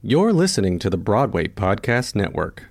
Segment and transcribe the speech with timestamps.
[0.00, 2.66] You're listening to the Broadway Podcast Network.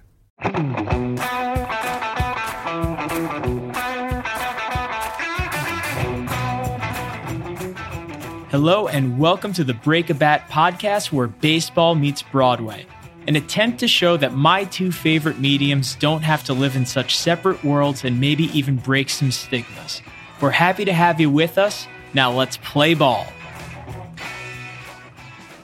[8.49, 12.85] Hello, and welcome to the Break a Bat podcast where baseball meets Broadway,
[13.27, 17.17] an attempt to show that my two favorite mediums don't have to live in such
[17.17, 20.01] separate worlds and maybe even break some stigmas.
[20.39, 21.89] We're happy to have you with us.
[22.13, 23.27] Now let's play ball.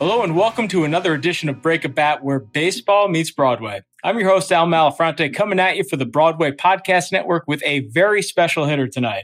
[0.06, 3.84] Hello, and welcome to another edition of Break a Bat where baseball meets Broadway.
[4.04, 7.88] I'm your host, Al Malafronte, coming at you for the Broadway Podcast Network with a
[7.88, 9.24] very special hitter tonight.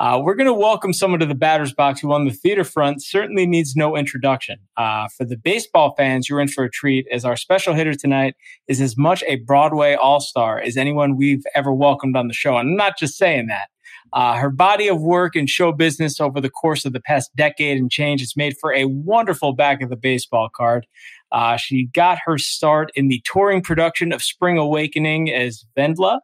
[0.00, 3.04] Uh, we're going to welcome someone to the batter's box who, on the theater front,
[3.04, 4.58] certainly needs no introduction.
[4.76, 8.34] Uh, for the baseball fans, you're in for a treat, as our special hitter tonight
[8.66, 12.56] is as much a Broadway all star as anyone we've ever welcomed on the show.
[12.56, 13.68] And I'm not just saying that.
[14.12, 17.76] Uh, her body of work in show business over the course of the past decade
[17.76, 20.86] and change has made for a wonderful back of the baseball card.
[21.32, 26.20] Uh, she got her start in the touring production of Spring Awakening as Wendla.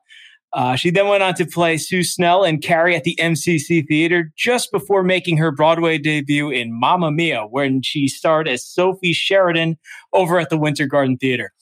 [0.52, 4.30] Uh, she then went on to play Sue Snell and Carrie at the MCC Theater
[4.36, 9.78] just before making her Broadway debut in Mamma Mia, when she starred as Sophie Sheridan
[10.12, 11.52] over at the Winter Garden Theater.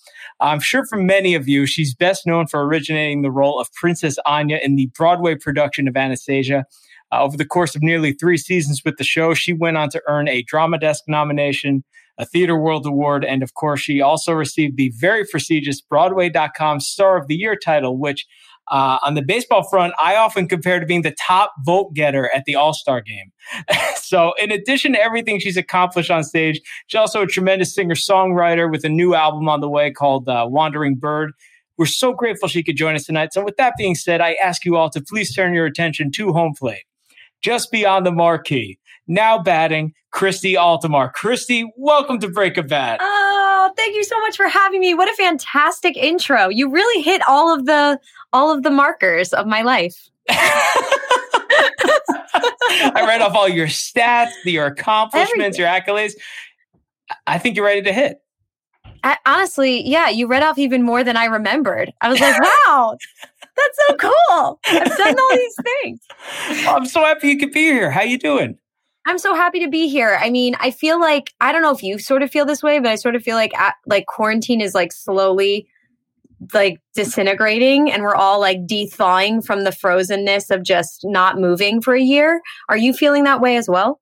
[0.41, 4.19] I'm sure for many of you, she's best known for originating the role of Princess
[4.25, 6.65] Anya in the Broadway production of Anastasia.
[7.13, 10.03] Uh, over the course of nearly three seasons with the show, she went on to
[10.09, 11.85] earn a Drama Desk nomination,
[12.17, 17.19] a Theater World Award, and of course, she also received the very prestigious Broadway.com Star
[17.19, 18.27] of the Year title, which
[18.69, 22.45] uh, on the baseball front, I often compare to being the top vote getter at
[22.45, 23.33] the All Star game.
[23.97, 28.71] so, in addition to everything she's accomplished on stage, she's also a tremendous singer songwriter
[28.71, 31.33] with a new album on the way called uh, Wandering Bird.
[31.79, 33.33] We're so grateful she could join us tonight.
[33.33, 36.33] So, with that being said, I ask you all to please turn your attention to
[36.33, 36.85] home plate,
[37.43, 38.79] just beyond the marquee.
[39.09, 41.13] Now batting, Christy Altomare.
[41.13, 43.01] Christy, welcome to Break a Bat.
[43.03, 44.95] Oh, thank you so much for having me.
[44.95, 46.49] What a fantastic intro.
[46.49, 47.99] You really hit all of the
[48.33, 50.09] all of the markers of my life.
[52.83, 55.61] I read off all your stats, your accomplishments, Everything.
[55.61, 56.13] your accolades.
[57.27, 58.23] I think you're ready to hit.
[59.03, 61.93] I, honestly, yeah, you read off even more than I remembered.
[62.01, 62.97] I was like, wow,
[63.57, 64.61] that's so cool.
[64.67, 66.01] I've done all these things.
[66.69, 67.91] I'm so happy you could be here.
[67.91, 68.59] How you doing?
[69.07, 70.19] I'm so happy to be here.
[70.21, 72.79] I mean, I feel like I don't know if you sort of feel this way,
[72.79, 75.67] but I sort of feel like at, like quarantine is like slowly
[76.55, 81.95] like disintegrating and we're all like de-thawing from the frozenness of just not moving for
[81.95, 82.41] a year.
[82.69, 84.01] Are you feeling that way as well?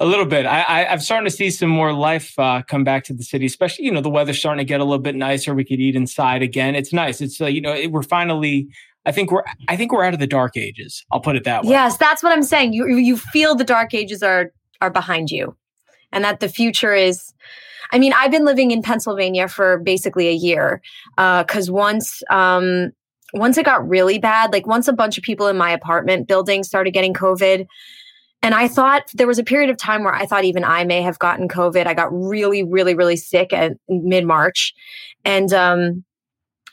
[0.00, 0.46] A little bit.
[0.46, 3.46] I, I, am starting to see some more life uh, come back to the city,
[3.46, 5.54] especially, you know, the weather's starting to get a little bit nicer.
[5.54, 6.74] We could eat inside again.
[6.74, 7.20] It's nice.
[7.20, 8.68] It's, uh, you know, it, we're finally,
[9.08, 11.04] I think we're, I think we're out of the dark ages.
[11.10, 11.70] I'll put it that way.
[11.70, 12.74] Yes, that's what I'm saying.
[12.74, 14.52] You, you feel the dark ages are,
[14.82, 15.56] are behind you
[16.12, 17.32] and that the future is,
[17.90, 20.82] I mean, I've been living in Pennsylvania for basically a year
[21.16, 22.92] because uh, once um,
[23.32, 26.64] once it got really bad, like once a bunch of people in my apartment building
[26.64, 27.66] started getting COVID,
[28.42, 31.02] and I thought there was a period of time where I thought even I may
[31.02, 31.86] have gotten COVID.
[31.86, 34.74] I got really, really, really sick at mid March,
[35.24, 36.04] and um,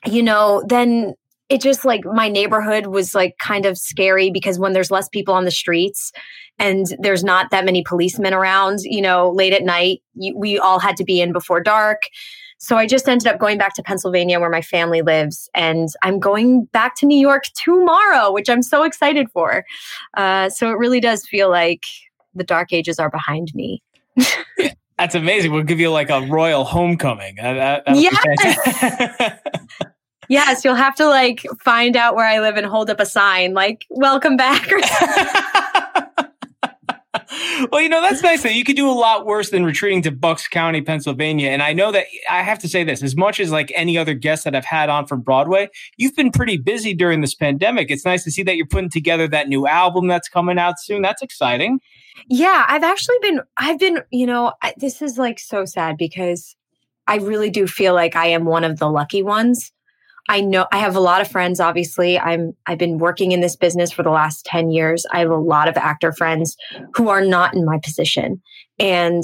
[0.05, 1.13] you know, then
[1.49, 5.33] it just like my neighborhood was like kind of scary because when there's less people
[5.33, 6.11] on the streets
[6.57, 10.79] and there's not that many policemen around, you know, late at night, you, we all
[10.79, 12.03] had to be in before dark.
[12.57, 15.49] So I just ended up going back to Pennsylvania where my family lives.
[15.53, 19.65] And I'm going back to New York tomorrow, which I'm so excited for.
[20.15, 21.83] Uh, so it really does feel like
[22.33, 23.83] the dark ages are behind me.
[24.97, 25.51] That's amazing.
[25.51, 27.39] We'll give you like a royal homecoming.
[27.39, 29.33] Uh, yes.
[30.29, 33.53] yes, you'll have to like find out where I live and hold up a sign
[33.53, 34.69] like "Welcome back."
[37.71, 40.11] well, you know, that's nice that you could do a lot worse than retreating to
[40.11, 41.49] Bucks County, Pennsylvania.
[41.49, 44.13] And I know that I have to say this as much as like any other
[44.13, 47.91] guest that I've had on from Broadway, you've been pretty busy during this pandemic.
[47.91, 51.01] It's nice to see that you're putting together that new album that's coming out soon.
[51.01, 51.79] That's exciting.
[52.27, 56.55] Yeah, I've actually been, I've been, you know, I, this is like so sad because
[57.07, 59.71] I really do feel like I am one of the lucky ones
[60.27, 61.59] I know I have a lot of friends.
[61.59, 65.05] Obviously, I'm, I've been working in this business for the last 10 years.
[65.11, 66.57] I have a lot of actor friends
[66.95, 68.41] who are not in my position.
[68.79, 69.23] And,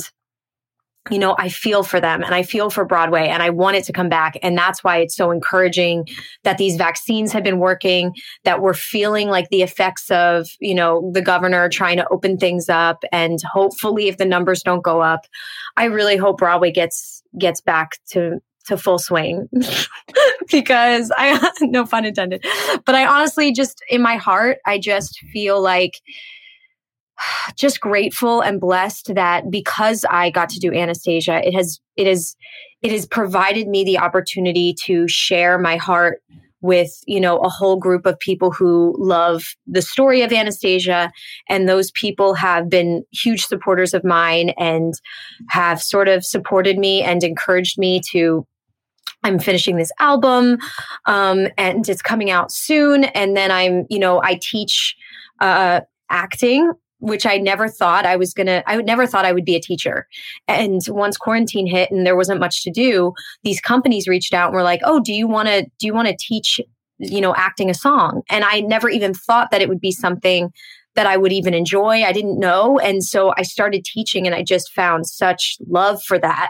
[1.09, 3.83] you know, I feel for them and I feel for Broadway and I want it
[3.85, 4.37] to come back.
[4.43, 6.07] And that's why it's so encouraging
[6.43, 8.13] that these vaccines have been working,
[8.43, 12.69] that we're feeling like the effects of, you know, the governor trying to open things
[12.69, 13.03] up.
[13.11, 15.25] And hopefully if the numbers don't go up,
[15.77, 19.47] I really hope Broadway gets, gets back to to full swing.
[20.51, 22.43] Because I, no fun intended,
[22.85, 26.01] but I honestly just in my heart, I just feel like
[27.57, 32.35] just grateful and blessed that because I got to do Anastasia, it has it is
[32.81, 36.21] it has provided me the opportunity to share my heart
[36.61, 41.11] with you know a whole group of people who love the story of anastasia.
[41.49, 44.93] And those people have been huge supporters of mine and
[45.49, 48.45] have sort of supported me and encouraged me to
[49.23, 50.57] i'm finishing this album
[51.05, 54.95] um, and it's coming out soon and then i'm you know i teach
[55.39, 56.71] uh, acting
[57.01, 60.07] which I never thought I was gonna, I never thought I would be a teacher.
[60.47, 63.13] And once quarantine hit and there wasn't much to do,
[63.43, 66.61] these companies reached out and were like, oh, do you wanna, do you wanna teach,
[66.99, 68.21] you know, acting a song?
[68.29, 70.53] And I never even thought that it would be something
[70.95, 72.03] that I would even enjoy.
[72.03, 72.77] I didn't know.
[72.79, 76.49] And so I started teaching and I just found such love for that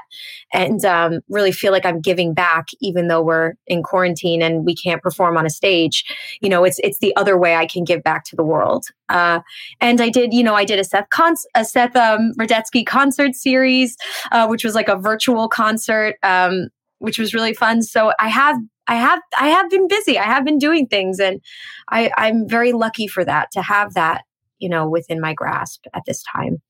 [0.51, 4.75] and um, really feel like I'm giving back, even though we're in quarantine and we
[4.75, 6.03] can't perform on a stage.
[6.41, 8.87] You know, it's, it's the other way I can give back to the world.
[9.09, 9.41] Uh,
[9.79, 12.33] and I did, you know, I did a Seth, Con- a Seth um,
[12.87, 13.95] concert series,
[14.31, 17.83] uh, which was like a virtual concert, um, which was really fun.
[17.83, 20.17] So I have I have I have been busy.
[20.17, 21.39] I have been doing things and
[21.89, 24.23] I, I'm very lucky for that to have that
[24.61, 26.61] you know, within my grasp at this time.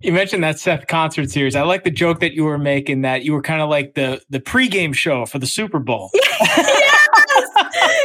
[0.00, 1.56] You mentioned that Seth concert series.
[1.56, 4.20] I like the joke that you were making that you were kind of like the
[4.28, 6.10] the pregame show for the Super Bowl.
[6.14, 7.08] yes.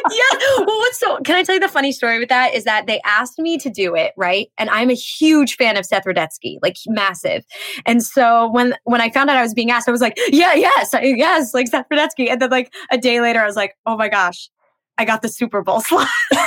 [0.09, 0.35] yes.
[0.57, 1.17] Well, what's so?
[1.17, 2.53] Can I tell you the funny story with that?
[2.53, 4.47] Is that they asked me to do it, right?
[4.57, 7.43] And I'm a huge fan of Seth Rudetsky, like massive.
[7.85, 10.53] And so when when I found out I was being asked, I was like, yeah,
[10.53, 12.29] yes, yes, like Seth Rudetsky.
[12.29, 14.49] And then like a day later, I was like, oh my gosh,
[14.97, 16.07] I got the Super Bowl slot.
[16.31, 16.39] and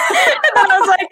[0.54, 1.08] then I was like,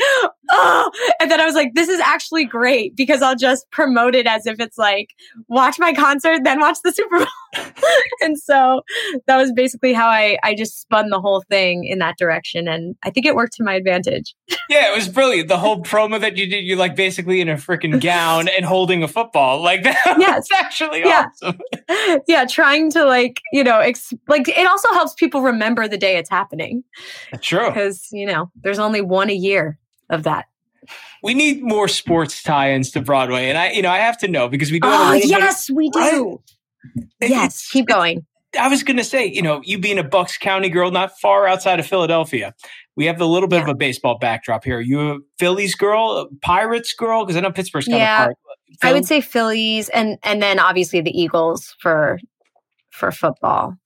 [0.51, 0.91] oh,
[1.21, 4.47] and then I was like, this is actually great because I'll just promote it as
[4.47, 5.11] if it's like,
[5.49, 7.65] watch my concert, then watch the Super Bowl.
[8.21, 8.83] and so
[9.27, 12.69] that was basically how I, I just spun the whole thing in that direction.
[12.69, 14.35] And I think it worked to my advantage.
[14.69, 15.49] Yeah, it was brilliant.
[15.49, 19.03] The whole promo that you did, you're like basically in a freaking gown and holding
[19.03, 19.61] a football.
[19.61, 20.49] Like that yes.
[20.53, 21.29] actually yeah.
[21.43, 21.61] awesome.
[22.29, 26.17] yeah, trying to like, you know, ex- like it also helps people remember the day
[26.17, 26.85] it's happening.
[27.33, 27.69] Uh, true.
[27.69, 29.79] Because, you know, there's only one a year
[30.11, 30.47] of that.
[31.23, 34.49] We need more sports tie-ins to Broadway, and I, you know, I have to know
[34.49, 35.25] because we ah, do.
[35.25, 36.43] Oh yes, we do.
[37.21, 38.27] Yes, keep going.
[38.59, 41.47] I was going to say, you know, you being a Bucks County girl, not far
[41.47, 42.55] outside of Philadelphia,
[42.97, 43.63] we have a little bit yeah.
[43.63, 44.79] of a baseball backdrop here.
[44.79, 47.25] Are you a Phillies girl, Pirates girl?
[47.25, 48.37] Because I know Pittsburgh's kind yeah, of part.
[48.83, 52.19] I would say Phillies, and and then obviously the Eagles for
[52.91, 53.77] for football.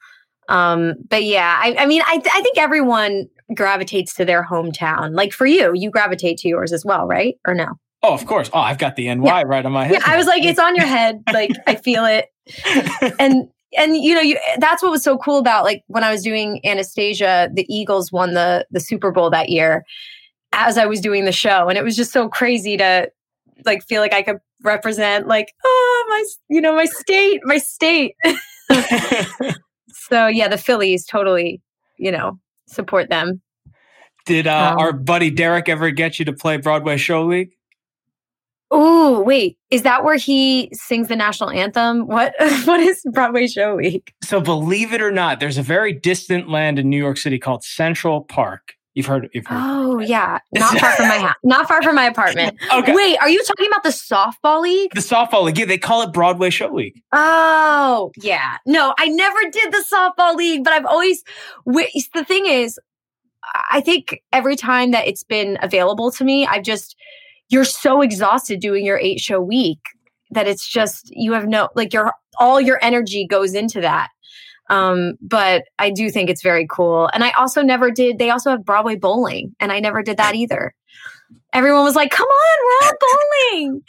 [0.48, 5.14] Um, but yeah, I, I mean, I, I think everyone gravitates to their hometown.
[5.14, 7.34] Like for you, you gravitate to yours as well, right?
[7.46, 7.66] Or no?
[8.02, 8.50] Oh, of course.
[8.52, 9.42] Oh, I've got the NY yeah.
[9.44, 9.94] right on my head.
[9.94, 11.22] Yeah, I was like, it's on your head.
[11.32, 12.26] Like I feel it.
[13.18, 16.22] and and you know, you that's what was so cool about like when I was
[16.22, 19.84] doing Anastasia, the Eagles won the the Super Bowl that year
[20.52, 21.68] as I was doing the show.
[21.68, 23.10] And it was just so crazy to
[23.64, 28.14] like feel like I could represent like, oh my you know, my state, my state.
[29.88, 31.60] so yeah, the Phillies totally,
[31.98, 33.40] you know, support them.
[34.26, 37.55] Did uh, um, our buddy Derek ever get you to play Broadway Show League?
[38.70, 39.58] Oh, wait.
[39.70, 42.06] Is that where he sings the national anthem?
[42.06, 42.34] What
[42.64, 44.14] what is Broadway Show week?
[44.22, 47.62] So believe it or not, there's a very distant land in New York City called
[47.64, 48.74] Central Park.
[48.94, 49.28] You've heard.
[49.34, 52.56] You've heard oh yeah, not far from my house, not far from my apartment.
[52.72, 52.94] okay.
[52.94, 54.90] Wait, are you talking about the softball league?
[54.94, 55.58] The softball league.
[55.58, 57.02] Yeah, they call it Broadway Show Week.
[57.12, 61.22] Oh yeah, no, I never did the softball league, but I've always.
[61.66, 62.80] The thing is,
[63.70, 66.96] I think every time that it's been available to me, I've just
[67.48, 69.80] you're so exhausted doing your eight show week
[70.30, 74.08] that it's just you have no like your all your energy goes into that
[74.68, 77.08] um, but I do think it's very cool.
[77.12, 80.34] And I also never did, they also have Broadway bowling, and I never did that
[80.34, 80.74] either.
[81.52, 83.82] Everyone was like, come on, we're all bowling.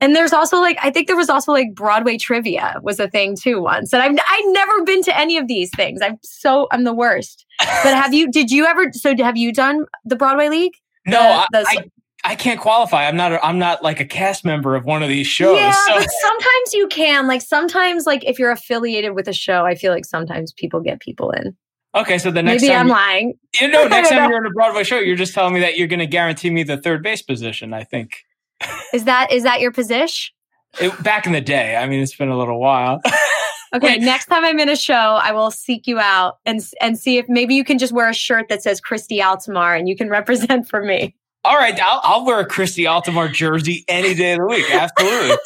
[0.00, 3.36] and there's also like, I think there was also like Broadway trivia was a thing
[3.36, 3.92] too once.
[3.92, 6.00] And I've, I've never been to any of these things.
[6.02, 7.44] I'm so, I'm the worst.
[7.58, 10.74] But have you, did you ever, so have you done the Broadway League?
[11.06, 11.90] No, the, the, I,
[12.28, 13.08] I can't qualify.
[13.08, 13.32] I'm not.
[13.32, 15.56] A, I'm not like a cast member of one of these shows.
[15.56, 15.94] Yeah, so.
[15.94, 17.26] but sometimes you can.
[17.26, 21.00] Like sometimes, like if you're affiliated with a show, I feel like sometimes people get
[21.00, 21.56] people in.
[21.94, 23.38] Okay, so the next maybe time I'm lying.
[23.58, 25.86] You know, next time you're on a Broadway show, you're just telling me that you're
[25.86, 27.72] going to guarantee me the third base position.
[27.72, 28.26] I think.
[28.92, 30.34] Is that is that your position?
[30.80, 33.00] It, back in the day, I mean, it's been a little while.
[33.74, 34.02] okay, Wait.
[34.02, 37.26] next time I'm in a show, I will seek you out and and see if
[37.26, 40.68] maybe you can just wear a shirt that says Christy Altomare and you can represent
[40.68, 41.14] for me.
[41.44, 44.70] All right, I'll, I'll wear a Christy Altomare jersey any day of the week.
[44.70, 45.36] Absolutely.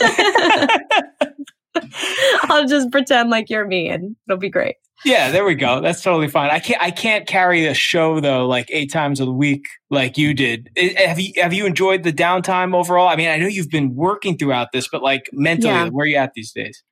[2.44, 4.76] I'll just pretend like you're me and it'll be great.
[5.04, 5.80] Yeah, there we go.
[5.80, 6.50] That's totally fine.
[6.50, 10.32] I can't I can't carry a show though like eight times a week like you
[10.32, 10.70] did.
[10.96, 13.08] Have you have you enjoyed the downtime overall?
[13.08, 15.88] I mean, I know you've been working throughout this, but like mentally, yeah.
[15.88, 16.84] where are you at these days?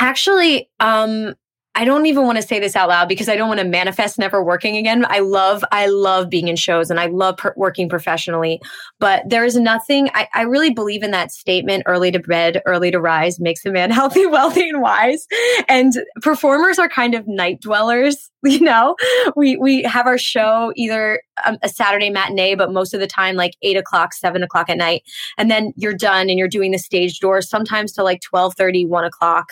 [0.00, 1.34] Actually, um,
[1.74, 4.18] I don't even want to say this out loud because I don't want to manifest
[4.18, 5.04] never working again.
[5.08, 8.60] I love, I love being in shows and I love per- working professionally,
[9.00, 12.90] but there is nothing, I, I really believe in that statement early to bed, early
[12.92, 15.26] to rise makes a man healthy, wealthy, and wise.
[15.68, 18.30] And performers are kind of night dwellers.
[18.54, 18.94] You know,
[19.34, 23.34] we, we have our show either um, a Saturday matinee, but most of the time,
[23.34, 25.02] like eight o'clock, seven o'clock at night.
[25.38, 28.86] And then you're done and you're doing the stage door sometimes to like 12 30,
[28.86, 29.48] one o'clock.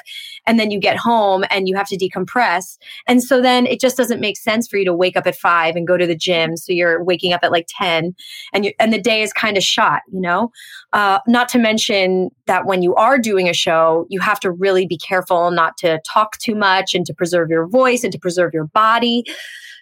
[0.46, 2.78] And then you get home and you have to decompress.
[3.08, 5.74] And so then it just doesn't make sense for you to wake up at five
[5.74, 6.56] and go to the gym.
[6.56, 8.14] So you're waking up at like 10
[8.52, 10.50] and you, and the day is kind of shot, you know?
[10.92, 14.86] Uh, not to mention that when you are doing a show, you have to really
[14.86, 18.52] be careful not to talk too much and to preserve your voice and to preserve
[18.52, 19.24] your body.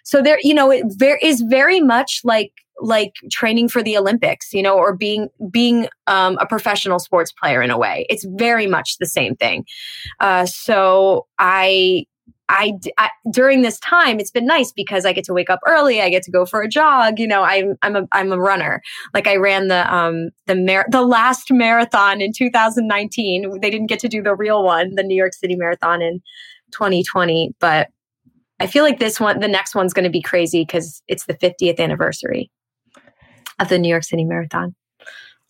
[0.03, 2.51] So there, you know, it there is very much like
[2.81, 7.61] like training for the Olympics, you know, or being being um, a professional sports player
[7.61, 8.05] in a way.
[8.09, 9.65] It's very much the same thing.
[10.19, 12.05] Uh, so I
[12.51, 16.01] I, I, during this time it's been nice because I get to wake up early.
[16.01, 17.17] I get to go for a jog.
[17.17, 18.81] You know, I'm I'm a I'm a runner.
[19.13, 23.59] Like I ran the um the mar- the last marathon in 2019.
[23.61, 26.21] They didn't get to do the real one, the New York City Marathon in
[26.71, 27.87] 2020, but
[28.59, 31.33] I feel like this one, the next one's going to be crazy because it's the
[31.33, 32.51] 50th anniversary
[33.59, 34.75] of the New York City Marathon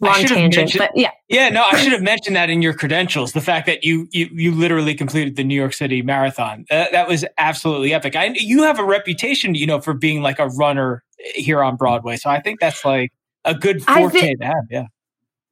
[0.01, 1.11] long tangent, but yeah.
[1.29, 3.33] Yeah, no, I should have mentioned that in your credentials.
[3.33, 6.65] The fact that you you you literally completed the New York City Marathon.
[6.69, 8.15] Uh, that was absolutely epic.
[8.15, 11.03] I, you have a reputation, you know, for being like a runner
[11.35, 12.17] here on Broadway.
[12.17, 13.11] So I think that's like
[13.45, 14.63] a good forte to have.
[14.69, 14.85] Yeah.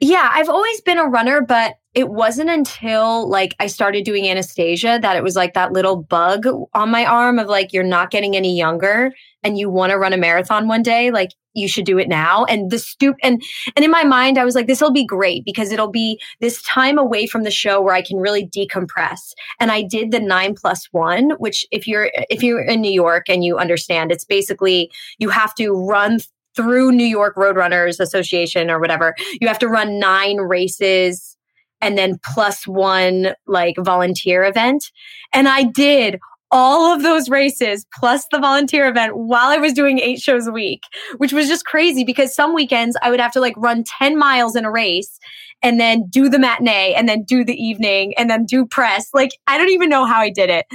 [0.01, 4.99] Yeah, I've always been a runner, but it wasn't until like I started doing Anastasia
[5.01, 8.35] that it was like that little bug on my arm of like you're not getting
[8.35, 9.11] any younger
[9.43, 12.45] and you want to run a marathon one day, like you should do it now.
[12.45, 13.41] And the stoop and
[13.75, 16.61] and in my mind I was like this will be great because it'll be this
[16.63, 19.33] time away from the show where I can really decompress.
[19.59, 23.29] And I did the 9 plus 1, which if you're if you're in New York
[23.29, 26.19] and you understand, it's basically you have to run
[26.55, 31.37] through New York Roadrunners Association or whatever, you have to run nine races
[31.81, 34.91] and then plus one like volunteer event.
[35.33, 36.19] And I did
[36.51, 40.51] all of those races plus the volunteer event while I was doing eight shows a
[40.51, 40.83] week,
[41.17, 44.55] which was just crazy because some weekends I would have to like run 10 miles
[44.55, 45.19] in a race
[45.61, 49.09] and then do the matinee and then do the evening and then do press.
[49.13, 50.65] Like, I don't even know how I did it.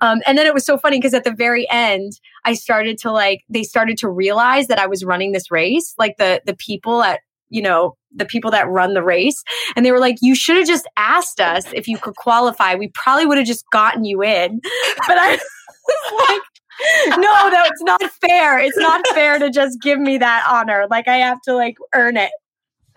[0.00, 2.12] Um, and then it was so funny because at the very end,
[2.44, 5.94] I started to like, they started to realize that I was running this race.
[5.98, 7.20] Like the, the people at,
[7.50, 9.42] you know, the people that run the race.
[9.76, 12.74] And they were like, you should have just asked us if you could qualify.
[12.74, 14.60] We probably would have just gotten you in.
[15.06, 18.58] But I was like, no, no, it's not fair.
[18.58, 20.86] It's not fair to just give me that honor.
[20.90, 22.30] Like I have to like earn it.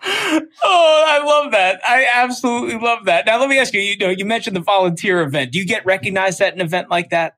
[0.06, 1.80] Oh, I love that.
[1.86, 3.26] I absolutely love that.
[3.26, 5.52] Now let me ask you, you know, you mentioned the volunteer event.
[5.52, 7.36] Do you get recognized at an event like that?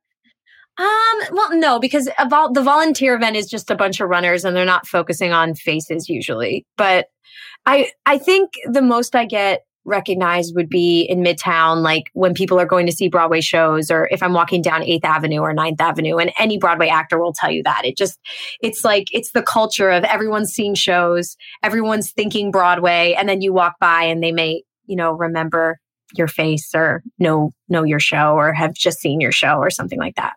[0.79, 4.65] Um, well, no, because the volunteer event is just a bunch of runners and they're
[4.65, 6.67] not focusing on faces usually.
[6.77, 7.07] But
[7.65, 12.59] I I think the most I get recognized would be in Midtown, like when people
[12.59, 15.81] are going to see Broadway shows, or if I'm walking down 8th Avenue or 9th
[15.81, 17.85] Avenue, and any Broadway actor will tell you that.
[17.85, 18.19] It just,
[18.61, 23.53] it's like, it's the culture of everyone's seeing shows, everyone's thinking Broadway, and then you
[23.53, 25.79] walk by and they may, you know, remember
[26.15, 29.99] your face or know know your show or have just seen your show or something
[29.99, 30.35] like that.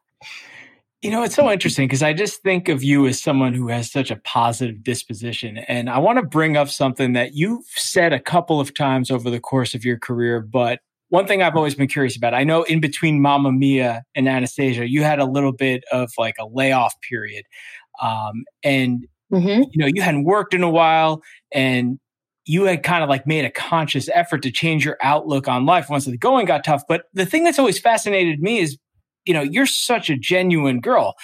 [1.02, 3.90] You know, it's so interesting because I just think of you as someone who has
[3.90, 5.60] such a positive disposition.
[5.60, 9.30] And I want to bring up something that you've said a couple of times over
[9.30, 10.42] the course of your career.
[10.42, 14.28] But one thing I've always been curious about, I know in between Mamma Mia and
[14.28, 17.46] Anastasia, you had a little bit of like a layoff period.
[18.02, 19.64] Um, and, mm-hmm.
[19.72, 21.22] you know, you hadn't worked in a while
[21.54, 21.98] and
[22.46, 25.90] you had kind of like made a conscious effort to change your outlook on life
[25.90, 26.84] once the going got tough.
[26.90, 28.78] But the thing that's always fascinated me is
[29.26, 31.16] you know, you're such a genuine girl.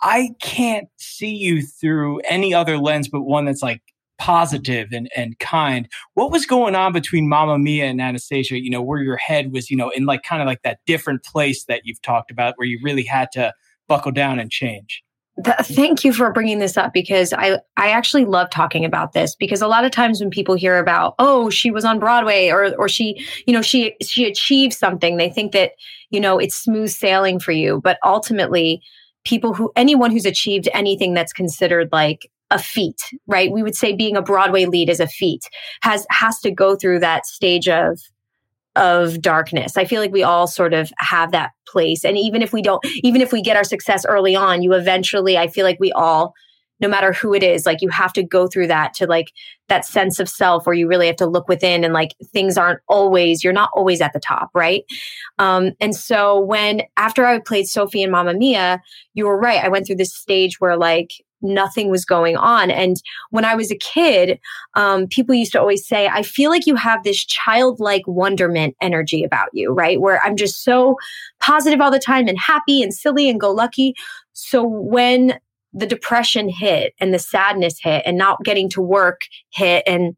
[0.00, 3.82] I can't see you through any other lens but one that's like
[4.18, 5.88] positive and, and kind.
[6.14, 9.70] What was going on between Mama Mia and Anastasia, you know, where your head was,
[9.70, 12.66] you know, in like kind of like that different place that you've talked about where
[12.66, 13.52] you really had to
[13.86, 15.02] buckle down and change?
[15.44, 19.62] Thank you for bringing this up because I I actually love talking about this because
[19.62, 22.88] a lot of times when people hear about oh she was on Broadway or or
[22.88, 25.72] she you know she she achieved something they think that
[26.10, 27.80] you know it's smooth sailing for you.
[27.82, 28.82] But ultimately
[29.24, 33.52] people who anyone who's achieved anything that's considered like a feat right?
[33.52, 35.48] We would say being a Broadway lead is a feat
[35.82, 38.00] has has to go through that stage of
[38.78, 39.76] of darkness.
[39.76, 42.04] I feel like we all sort of have that place.
[42.04, 45.36] And even if we don't, even if we get our success early on, you eventually,
[45.36, 46.32] I feel like we all,
[46.80, 49.32] no matter who it is, like you have to go through that to like
[49.68, 52.80] that sense of self where you really have to look within and like things aren't
[52.88, 54.84] always, you're not always at the top, right?
[55.40, 58.80] Um, and so when after I played Sophie and Mamma Mia,
[59.14, 59.62] you were right.
[59.62, 61.10] I went through this stage where like
[61.42, 62.70] nothing was going on.
[62.70, 62.96] And
[63.30, 64.38] when I was a kid,
[64.74, 69.24] um, people used to always say, I feel like you have this childlike wonderment energy
[69.24, 70.00] about you, right?
[70.00, 70.96] Where I'm just so
[71.40, 73.94] positive all the time and happy and silly and go lucky.
[74.32, 75.38] So when
[75.72, 80.16] the depression hit and the sadness hit and not getting to work hit and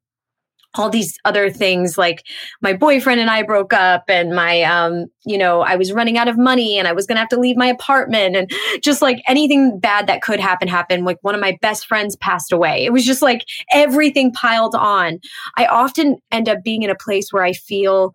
[0.75, 2.25] all these other things like
[2.61, 6.29] my boyfriend and I broke up and my um you know I was running out
[6.29, 8.50] of money and I was going to have to leave my apartment and
[8.81, 11.05] just like anything bad that could happen happened.
[11.05, 12.85] Like one of my best friends passed away.
[12.85, 15.19] It was just like everything piled on.
[15.57, 18.15] I often end up being in a place where I feel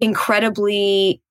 [0.00, 1.22] incredibly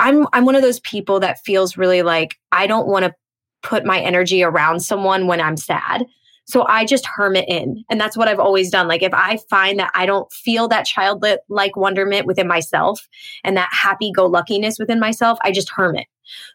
[0.00, 3.14] I'm I'm one of those people that feels really like I don't want to
[3.62, 6.04] put my energy around someone when I'm sad
[6.50, 7.84] so I just hermit in.
[7.90, 8.88] And that's what I've always done.
[8.88, 13.08] Like if I find that I don't feel that childlike wonderment within myself
[13.44, 16.06] and that happy go luckiness within myself, I just hermit.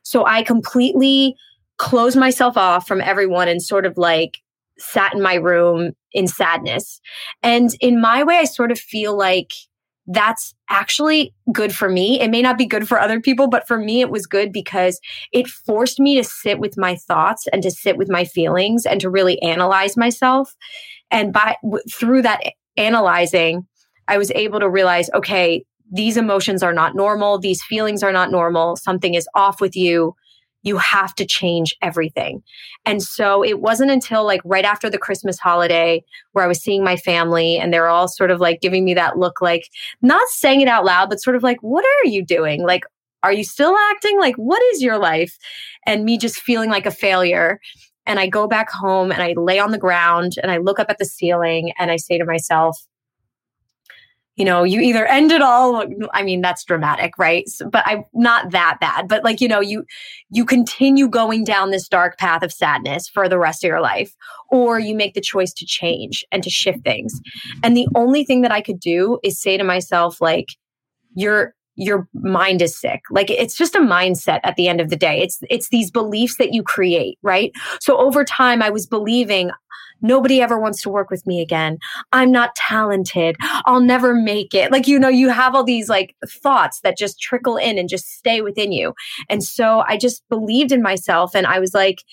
[0.03, 1.35] So I completely
[1.77, 4.37] close myself off from everyone and sort of like
[4.77, 6.99] sat in my room in sadness.
[7.43, 9.51] And in my way, I sort of feel like
[10.07, 12.19] that's actually good for me.
[12.19, 14.99] It may not be good for other people, but for me, it was good because
[15.31, 18.99] it forced me to sit with my thoughts and to sit with my feelings and
[19.01, 20.55] to really analyze myself.
[21.11, 21.55] And by
[21.91, 22.41] through that
[22.77, 23.65] analyzing,
[24.07, 27.37] I was able to realize, okay, these emotions are not normal.
[27.37, 28.75] These feelings are not normal.
[28.75, 30.15] Something is off with you
[30.65, 32.43] you have to change everything.
[32.85, 36.03] And so it wasn't until like right after the Christmas holiday
[36.33, 39.17] where I was seeing my family and they're all sort of like giving me that
[39.17, 39.69] look like
[40.01, 42.63] not saying it out loud, but sort of like, what are you doing?
[42.63, 42.83] Like,
[43.21, 44.19] are you still acting?
[44.19, 45.37] Like, what is your life?
[45.85, 47.59] And me just feeling like a failure.
[48.07, 50.89] And I go back home and I lay on the ground and I look up
[50.89, 52.77] at the ceiling and I say to myself,
[54.35, 55.83] you know, you either end it all.
[56.13, 57.47] I mean, that's dramatic, right?
[57.47, 59.07] So, but I'm not that bad.
[59.07, 59.85] But like, you know, you
[60.29, 64.13] you continue going down this dark path of sadness for the rest of your life,
[64.49, 67.19] or you make the choice to change and to shift things.
[67.63, 70.49] And the only thing that I could do is say to myself, like,
[71.15, 73.01] your your mind is sick.
[73.11, 75.21] Like it's just a mindset at the end of the day.
[75.21, 77.51] It's it's these beliefs that you create, right?
[77.79, 79.51] So over time I was believing
[80.01, 81.77] Nobody ever wants to work with me again.
[82.11, 83.35] I'm not talented.
[83.65, 84.71] I'll never make it.
[84.71, 88.09] Like, you know, you have all these like thoughts that just trickle in and just
[88.11, 88.93] stay within you.
[89.29, 92.03] And so I just believed in myself and I was like,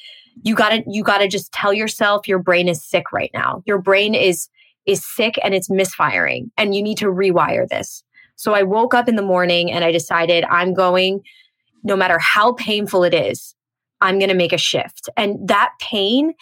[0.42, 3.62] you gotta, you gotta just tell yourself your brain is sick right now.
[3.66, 4.48] Your brain is,
[4.86, 8.02] is sick and it's misfiring and you need to rewire this.
[8.36, 11.22] So I woke up in the morning and I decided I'm going,
[11.84, 13.54] no matter how painful it is,
[14.00, 15.08] I'm going to make a shift.
[15.16, 16.34] And that pain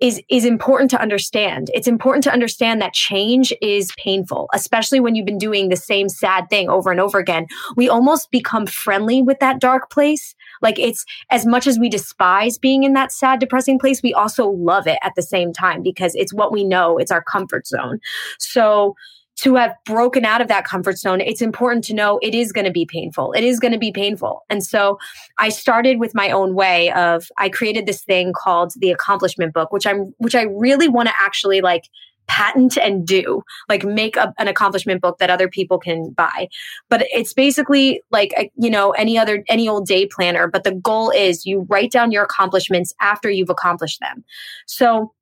[0.00, 1.70] is is important to understand.
[1.72, 6.08] It's important to understand that change is painful, especially when you've been doing the same
[6.08, 7.46] sad thing over and over again.
[7.76, 10.34] We almost become friendly with that dark place.
[10.60, 14.48] Like it's as much as we despise being in that sad, depressing place, we also
[14.50, 18.00] love it at the same time because it's what we know, it's our comfort zone.
[18.38, 18.94] So
[19.36, 22.64] to have broken out of that comfort zone, it's important to know it is going
[22.64, 23.32] to be painful.
[23.32, 24.44] It is going to be painful.
[24.48, 24.98] And so
[25.38, 29.72] I started with my own way of I created this thing called the accomplishment book,
[29.72, 31.84] which I'm which I really want to actually like
[32.28, 36.48] patent and do like make a, an accomplishment book that other people can buy
[36.88, 41.10] but it's basically like you know any other any old day planner but the goal
[41.10, 44.24] is you write down your accomplishments after you've accomplished them
[44.66, 45.12] so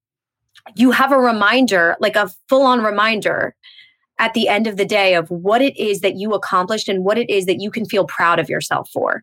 [0.76, 3.54] you have a reminder like a full on reminder
[4.18, 7.18] at the end of the day of what it is that you accomplished and what
[7.18, 9.22] it is that you can feel proud of yourself for.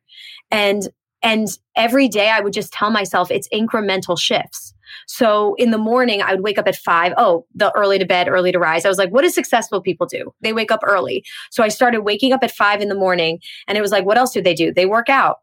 [0.50, 0.90] And
[1.24, 4.74] and every day I would just tell myself it's incremental shifts.
[5.08, 7.14] So in the morning, I would wake up at five.
[7.16, 8.86] Oh, the early to bed, early to rise.
[8.86, 10.34] I was like, what do successful people do?
[10.42, 11.24] They wake up early.
[11.52, 14.18] So I started waking up at five in the morning and it was like, what
[14.18, 14.74] else do they do?
[14.74, 15.38] They work out.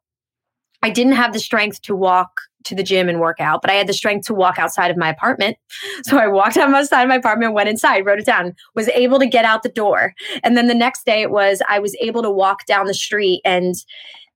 [0.82, 2.30] I didn't have the strength to walk
[2.64, 4.96] to the gym and work out, but I had the strength to walk outside of
[4.96, 5.56] my apartment.
[6.04, 9.26] So I walked outside of my apartment, went inside, wrote it down, was able to
[9.26, 10.14] get out the door.
[10.42, 13.42] And then the next day it was I was able to walk down the street.
[13.44, 13.74] And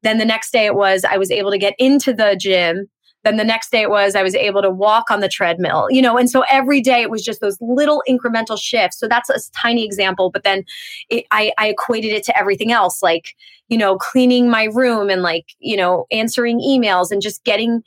[0.03, 2.89] then the next day it was I was able to get into the gym.
[3.25, 6.03] Then the next day it was I was able to walk on the treadmill, you
[6.03, 8.99] know, and so every day it was just those little incremental shifts.
[8.99, 10.65] So that's a tiny example, but then
[11.09, 13.35] it, I, I equated it to everything else, like,
[13.69, 17.83] you know, cleaning my room and like, you know, answering emails and just getting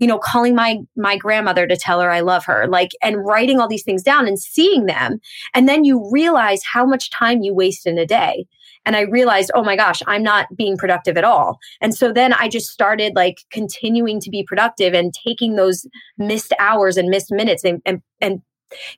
[0.00, 3.60] you know, calling my my grandmother to tell her I love her, like and writing
[3.60, 5.20] all these things down and seeing them.
[5.54, 8.46] And then you realize how much time you waste in a day.
[8.86, 11.58] and I realized, oh my gosh, I'm not being productive at all.
[11.80, 15.86] And so then I just started like continuing to be productive and taking those
[16.18, 18.40] missed hours and missed minutes and, and, and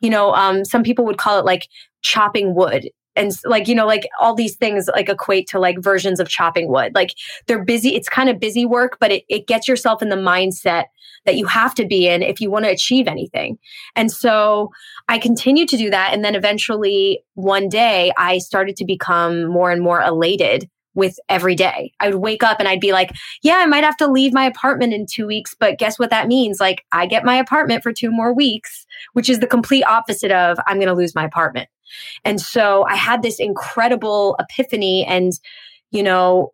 [0.00, 1.68] you know, um, some people would call it like
[2.02, 6.20] chopping wood and like you know like all these things like equate to like versions
[6.20, 6.94] of chopping wood.
[6.94, 7.14] Like
[7.46, 10.84] they're busy it's kind of busy work but it, it gets yourself in the mindset
[11.24, 13.58] that you have to be in if you want to achieve anything.
[13.96, 14.70] And so
[15.08, 19.70] i continued to do that and then eventually one day i started to become more
[19.70, 21.92] and more elated with every day.
[22.00, 24.44] I would wake up and I'd be like, yeah, I might have to leave my
[24.44, 26.60] apartment in two weeks, but guess what that means?
[26.60, 30.58] Like, I get my apartment for two more weeks, which is the complete opposite of
[30.66, 31.68] I'm going to lose my apartment.
[32.24, 35.32] And so I had this incredible epiphany and,
[35.90, 36.52] you know,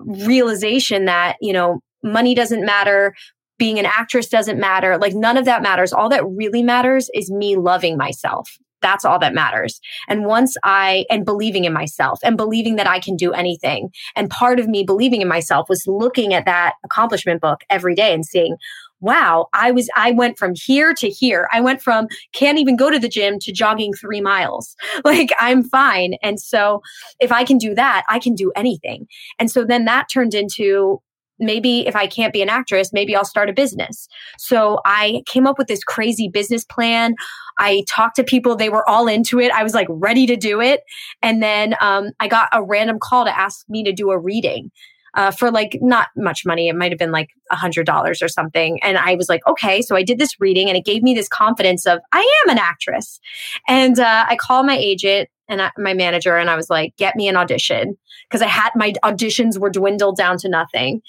[0.00, 3.14] realization that, you know, money doesn't matter.
[3.58, 4.98] Being an actress doesn't matter.
[4.98, 5.92] Like none of that matters.
[5.92, 8.58] All that really matters is me loving myself.
[8.86, 9.80] That's all that matters.
[10.06, 13.90] And once I, and believing in myself and believing that I can do anything.
[14.14, 18.14] And part of me believing in myself was looking at that accomplishment book every day
[18.14, 18.56] and seeing,
[19.00, 21.48] wow, I was, I went from here to here.
[21.52, 24.76] I went from can't even go to the gym to jogging three miles.
[25.04, 26.14] Like I'm fine.
[26.22, 26.80] And so
[27.20, 29.06] if I can do that, I can do anything.
[29.38, 31.00] And so then that turned into
[31.38, 34.08] maybe if I can't be an actress, maybe I'll start a business.
[34.38, 37.14] So I came up with this crazy business plan.
[37.58, 39.52] I talked to people, they were all into it.
[39.52, 40.80] I was like ready to do it.
[41.22, 44.70] And then um, I got a random call to ask me to do a reading
[45.16, 46.68] uh, for like not much money.
[46.68, 48.78] It might have been like a hundred dollars or something.
[48.82, 49.80] And I was like, okay.
[49.80, 52.58] So I did this reading and it gave me this confidence of I am an
[52.58, 53.18] actress.
[53.66, 57.16] And uh, I called my agent and I, my manager and I was like, get
[57.16, 57.96] me an audition.
[58.28, 61.00] Because I had my auditions were dwindled down to nothing.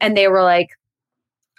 [0.00, 0.68] And they were like,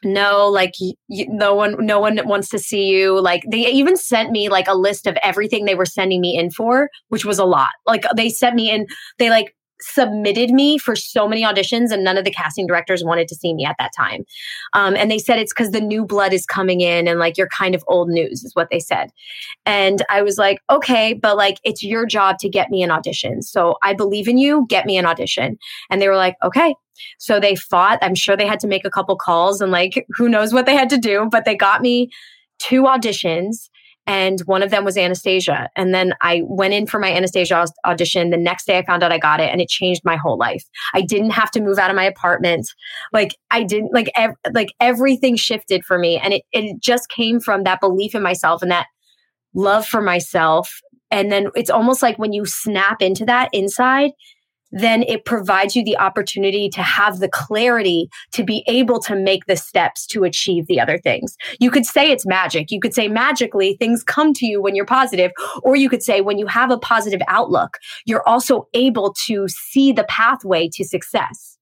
[0.03, 0.73] no like
[1.09, 3.19] no one no one wants to see you.
[3.19, 6.51] Like they even sent me like a list of everything they were sending me in
[6.51, 7.71] for which was a lot.
[7.87, 8.85] Like they sent me in
[9.17, 13.27] they like submitted me for so many auditions and none of the casting directors wanted
[13.27, 14.25] to see me at that time.
[14.73, 17.47] Um, and they said it's because the new blood is coming in and like you're
[17.47, 19.11] kind of old news is what they said.
[19.65, 23.41] And i was like okay but like it's your job to get me an audition.
[23.41, 24.65] So i believe in you.
[24.69, 25.57] Get me an audition.
[25.89, 26.75] And they were like okay.
[27.19, 27.99] So they fought.
[28.01, 30.75] I'm sure they had to make a couple calls and like who knows what they
[30.75, 32.09] had to do but they got me
[32.59, 33.69] two auditions
[34.07, 35.69] and one of them was Anastasia.
[35.75, 38.29] And then I went in for my Anastasia audition.
[38.29, 40.63] The next day I found out I got it and it changed my whole life.
[40.93, 42.73] I didn't have to move out of my apartment.
[43.11, 47.41] Like I didn't like ev- like everything shifted for me and it it just came
[47.41, 48.87] from that belief in myself and that
[49.53, 50.79] love for myself.
[51.11, 54.11] And then it's almost like when you snap into that inside,
[54.79, 59.45] then it provides you the opportunity to have the clarity to be able to make
[59.45, 61.35] the steps to achieve the other things.
[61.59, 62.71] You could say it's magic.
[62.71, 65.31] You could say magically things come to you when you're positive,
[65.63, 69.91] or you could say when you have a positive outlook, you're also able to see
[69.91, 71.57] the pathway to success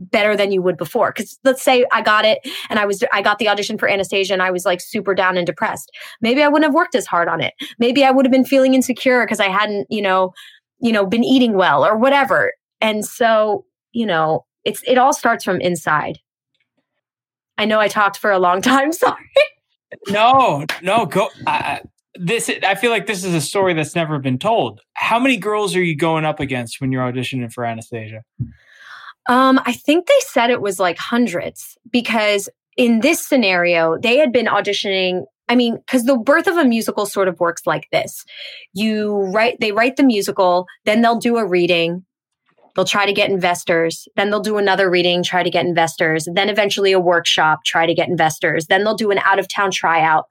[0.00, 1.12] better than you would before.
[1.12, 2.38] Cause let's say I got it
[2.70, 5.36] and I was, I got the audition for Anastasia and I was like super down
[5.36, 5.90] and depressed.
[6.22, 7.52] Maybe I wouldn't have worked as hard on it.
[7.78, 10.32] Maybe I would have been feeling insecure because I hadn't, you know,
[10.80, 12.52] you know, been eating well or whatever.
[12.80, 16.18] And so, you know, it's it all starts from inside.
[17.58, 18.92] I know I talked for a long time.
[18.92, 19.16] Sorry.
[20.08, 21.28] no, no, go.
[21.46, 21.78] Uh,
[22.14, 24.80] this I feel like this is a story that's never been told.
[24.94, 28.22] How many girls are you going up against when you're auditioning for Anastasia?
[29.28, 34.32] Um, I think they said it was like hundreds because in this scenario, they had
[34.32, 38.24] been auditioning I mean, because the birth of a musical sort of works like this.
[38.72, 42.04] You write, they write the musical, then they'll do a reading.
[42.76, 44.06] They'll try to get investors.
[44.14, 46.28] Then they'll do another reading, try to get investors.
[46.32, 48.68] Then eventually a workshop, try to get investors.
[48.68, 50.26] Then they'll do an out of town tryout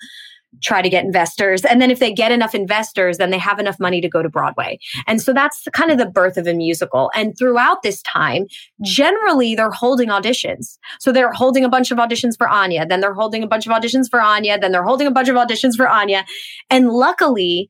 [0.61, 1.63] try to get investors.
[1.63, 4.29] And then if they get enough investors, then they have enough money to go to
[4.29, 4.79] Broadway.
[5.07, 7.11] And so that's kind of the birth of a musical.
[7.15, 8.47] And throughout this time,
[8.83, 10.77] generally they're holding auditions.
[10.99, 13.73] So they're holding a bunch of auditions for Anya, then they're holding a bunch of
[13.73, 16.25] auditions for Anya, then they're holding a bunch of auditions for Anya.
[16.69, 17.69] And luckily,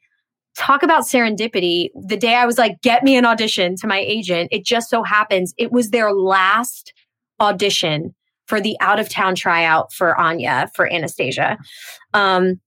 [0.56, 1.90] talk about serendipity.
[1.96, 5.04] The day I was like, get me an audition to my agent, it just so
[5.04, 6.94] happens it was their last
[7.40, 8.14] audition
[8.48, 11.58] for the out of town tryout for Anya for Anastasia.
[12.14, 12.60] Um,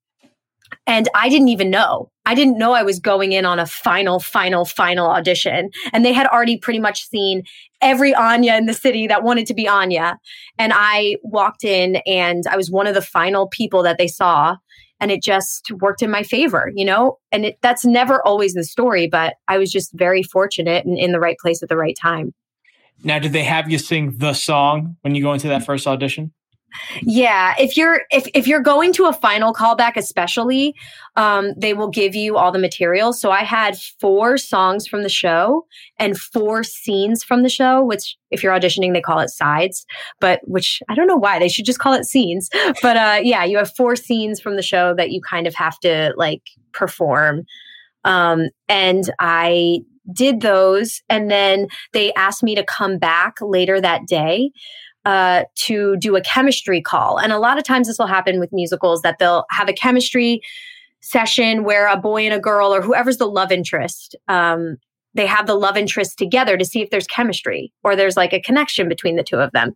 [0.86, 2.10] and I didn't even know.
[2.24, 5.70] I didn't know I was going in on a final, final, final audition.
[5.92, 7.42] And they had already pretty much seen
[7.80, 10.18] every Anya in the city that wanted to be Anya.
[10.58, 14.56] And I walked in and I was one of the final people that they saw.
[15.00, 17.18] And it just worked in my favor, you know?
[17.32, 21.10] And it, that's never always the story, but I was just very fortunate and in
[21.10, 22.32] the right place at the right time.
[23.02, 26.32] Now, did they have you sing the song when you go into that first audition?
[27.02, 30.74] Yeah, if you're if if you're going to a final callback, especially,
[31.16, 33.12] um, they will give you all the material.
[33.12, 35.66] So I had four songs from the show
[35.98, 39.84] and four scenes from the show, which if you're auditioning, they call it sides,
[40.20, 42.48] but which I don't know why they should just call it scenes.
[42.82, 45.78] But uh, yeah, you have four scenes from the show that you kind of have
[45.80, 47.44] to like perform.
[48.04, 49.80] Um, and I
[50.12, 54.50] did those, and then they asked me to come back later that day
[55.04, 57.18] uh, to do a chemistry call.
[57.18, 60.40] And a lot of times this will happen with musicals that they'll have a chemistry
[61.00, 64.76] session where a boy and a girl or whoever's the love interest um,
[65.14, 68.40] they have the love interest together to see if there's chemistry or there's like a
[68.40, 69.74] connection between the two of them.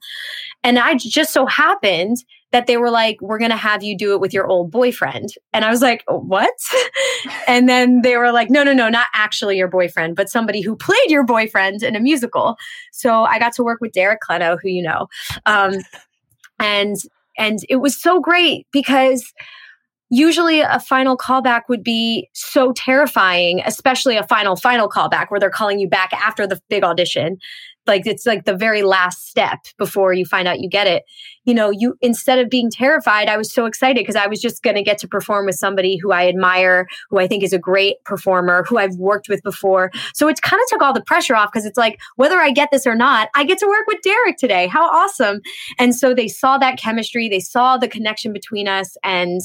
[0.63, 2.19] And I just so happened
[2.53, 5.31] that they were like, we're going to have you do it with your old boyfriend.
[5.53, 6.55] And I was like, what?
[7.49, 10.77] and then they were like, no, no, no, not actually your boyfriend, but somebody who
[10.77, 12.57] played your boyfriend in a musical.
[12.93, 15.09] So I got to work with Derek Klena, who you know.
[15.45, 15.75] Um,
[16.59, 16.97] and,
[17.37, 19.33] and it was so great because
[20.09, 25.51] usually a final callback would be so terrifying, especially a final, final callback where they're
[25.51, 27.39] calling you back after the big audition.
[27.87, 31.05] Like it's like the very last step before you find out you get it.
[31.45, 34.63] You know, you instead of being terrified, I was so excited because I was just
[34.63, 37.59] going to get to perform with somebody who I admire, who I think is a
[37.59, 39.91] great performer, who I've worked with before.
[40.15, 42.71] So it kind of took all the pressure off because it's like, whether I get
[42.73, 44.67] this or not, I get to work with Derek today.
[44.67, 45.41] How awesome.
[45.79, 49.41] And so they saw that chemistry, they saw the connection between us and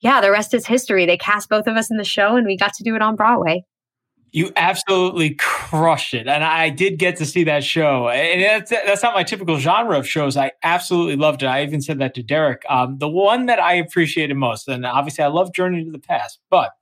[0.00, 1.06] yeah, the rest is history.
[1.06, 3.16] They cast both of us in the show and we got to do it on
[3.16, 3.64] Broadway.
[4.32, 6.26] You absolutely crushed it.
[6.26, 8.08] And I did get to see that show.
[8.08, 10.36] And that's, that's not my typical genre of shows.
[10.36, 11.46] I absolutely loved it.
[11.46, 12.62] I even said that to Derek.
[12.68, 16.38] Um, the one that I appreciated most, and obviously I love Journey to the Past,
[16.50, 16.72] but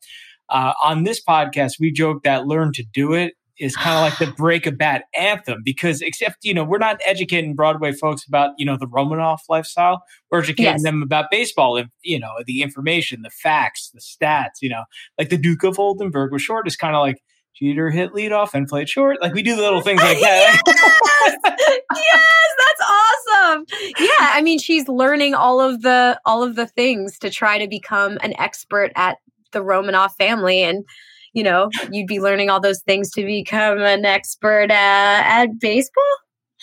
[0.49, 4.19] uh, on this podcast, we joke that Learn to Do It is kind of like
[4.19, 8.51] the break a bat anthem because except you know we're not educating broadway folks about
[8.59, 10.83] you know the romanoff lifestyle we're educating yes.
[10.83, 14.85] them about baseball and you know the information the facts the stats you know
[15.19, 17.23] like the duke of oldenburg was short is kind of like
[17.55, 19.21] Jeter hit leadoff and played short.
[19.23, 20.63] Like we do the little things like that.
[20.67, 21.39] yes!
[21.45, 23.67] yes, that's awesome.
[23.99, 27.69] Yeah, I mean, she's learning all of the all of the things to try to
[27.69, 29.19] become an expert at
[29.53, 30.85] the Romanoff family, and
[31.33, 36.05] you know, you'd be learning all those things to become an expert at, at baseball.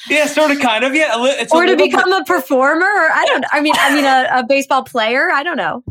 [0.10, 1.16] Yeah, sort of, kind of, yeah.
[1.52, 2.22] or to become bit.
[2.22, 3.46] a performer, or I don't.
[3.52, 5.30] I mean, I mean, a, a baseball player.
[5.32, 5.84] I don't know.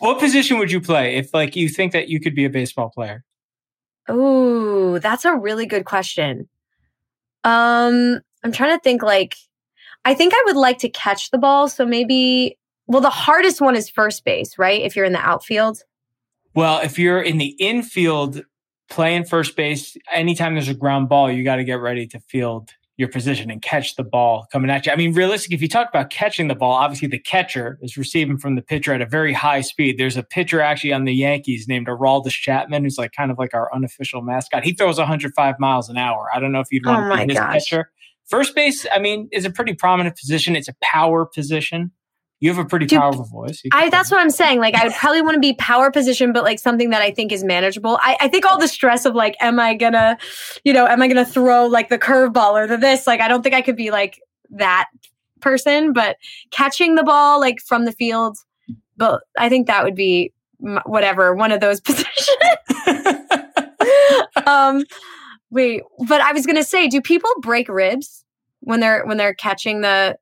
[0.00, 2.90] What position would you play if, like, you think that you could be a baseball
[2.90, 3.24] player?
[4.08, 6.48] Oh, that's a really good question.
[7.44, 9.02] Um, I'm trying to think.
[9.02, 9.36] Like,
[10.04, 11.68] I think I would like to catch the ball.
[11.68, 14.82] So maybe, well, the hardest one is first base, right?
[14.82, 15.84] If you're in the outfield.
[16.54, 18.42] Well, if you're in the infield
[18.90, 22.70] playing first base, anytime there's a ground ball, you got to get ready to field
[22.98, 24.92] your position and catch the ball coming at you.
[24.92, 28.36] I mean, realistically, if you talk about catching the ball, obviously the catcher is receiving
[28.36, 29.98] from the pitcher at a very high speed.
[29.98, 33.54] There's a pitcher actually on the Yankees named Aroldis Chapman, who's like kind of like
[33.54, 34.64] our unofficial mascot.
[34.64, 36.28] He throws 105 miles an hour.
[36.34, 37.52] I don't know if you'd want oh to be his gosh.
[37.54, 37.90] catcher.
[38.28, 40.54] First base, I mean, is a pretty prominent position.
[40.54, 41.92] It's a power position.
[42.42, 43.62] You have a pretty powerful voice.
[43.70, 44.58] I, that's what I'm saying.
[44.58, 47.30] Like, I would probably want to be power position, but like something that I think
[47.30, 48.00] is manageable.
[48.02, 50.18] I, I think all the stress of like, am I gonna,
[50.64, 53.06] you know, am I gonna throw like the curveball or the this?
[53.06, 54.88] Like, I don't think I could be like that
[55.40, 56.16] person, but
[56.50, 58.36] catching the ball like from the field,
[58.96, 62.08] but I think that would be whatever one of those positions.
[64.48, 64.82] um,
[65.52, 68.24] wait, but I was gonna say, do people break ribs
[68.62, 70.18] when they're when they're catching the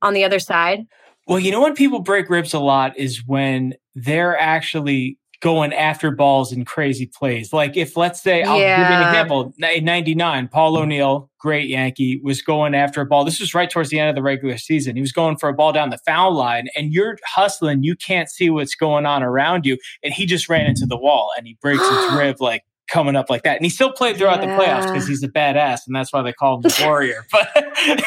[0.00, 0.86] on the other side?
[1.28, 6.10] Well, you know when people break ribs a lot is when they're actually going after
[6.10, 7.52] balls in crazy plays.
[7.52, 8.82] Like if let's say I'll yeah.
[8.82, 9.54] give you an example.
[9.76, 10.82] In 99, Paul mm-hmm.
[10.82, 13.24] O'Neill, great Yankee, was going after a ball.
[13.24, 14.96] This was right towards the end of the regular season.
[14.96, 18.28] He was going for a ball down the foul line and you're hustling, you can't
[18.28, 19.78] see what's going on around you.
[20.02, 23.30] And he just ran into the wall and he breaks his rib like coming up
[23.30, 23.56] like that.
[23.56, 24.56] And he still played throughout yeah.
[24.56, 27.26] the playoffs because he's a badass and that's why they call him the warrior.
[27.32, 27.50] But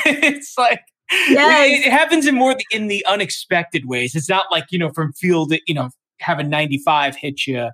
[0.05, 0.81] it's like
[1.11, 1.85] Yes.
[1.85, 4.15] It happens in more in the unexpected ways.
[4.15, 7.69] It's not like, you know, from field, you know, having 95 hit you,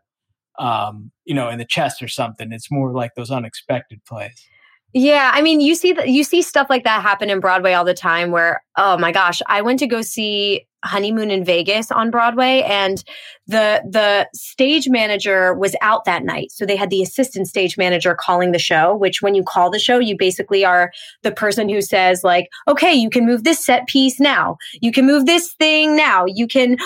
[0.60, 2.52] um, you know, in the chest or something.
[2.52, 4.48] It's more like those unexpected plays.
[4.94, 7.86] Yeah, I mean, you see that you see stuff like that happen in Broadway all
[7.86, 12.12] the time where oh my gosh, I went to go see Honeymoon in Vegas on
[12.12, 13.04] Broadway and
[13.48, 16.52] the the stage manager was out that night.
[16.52, 19.80] So they had the assistant stage manager calling the show, which when you call the
[19.80, 20.92] show, you basically are
[21.24, 24.58] the person who says like, "Okay, you can move this set piece now.
[24.82, 26.26] You can move this thing now.
[26.28, 26.78] You can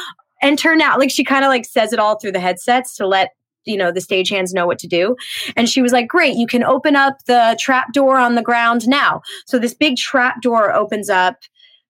[0.41, 3.31] enter now." Like she kind of like says it all through the headsets to let
[3.65, 5.15] you know the stagehands know what to do
[5.55, 8.87] and she was like great you can open up the trap door on the ground
[8.87, 11.35] now so this big trap door opens up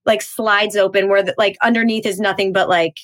[0.06, 2.98] like slides open where the, like underneath is nothing but like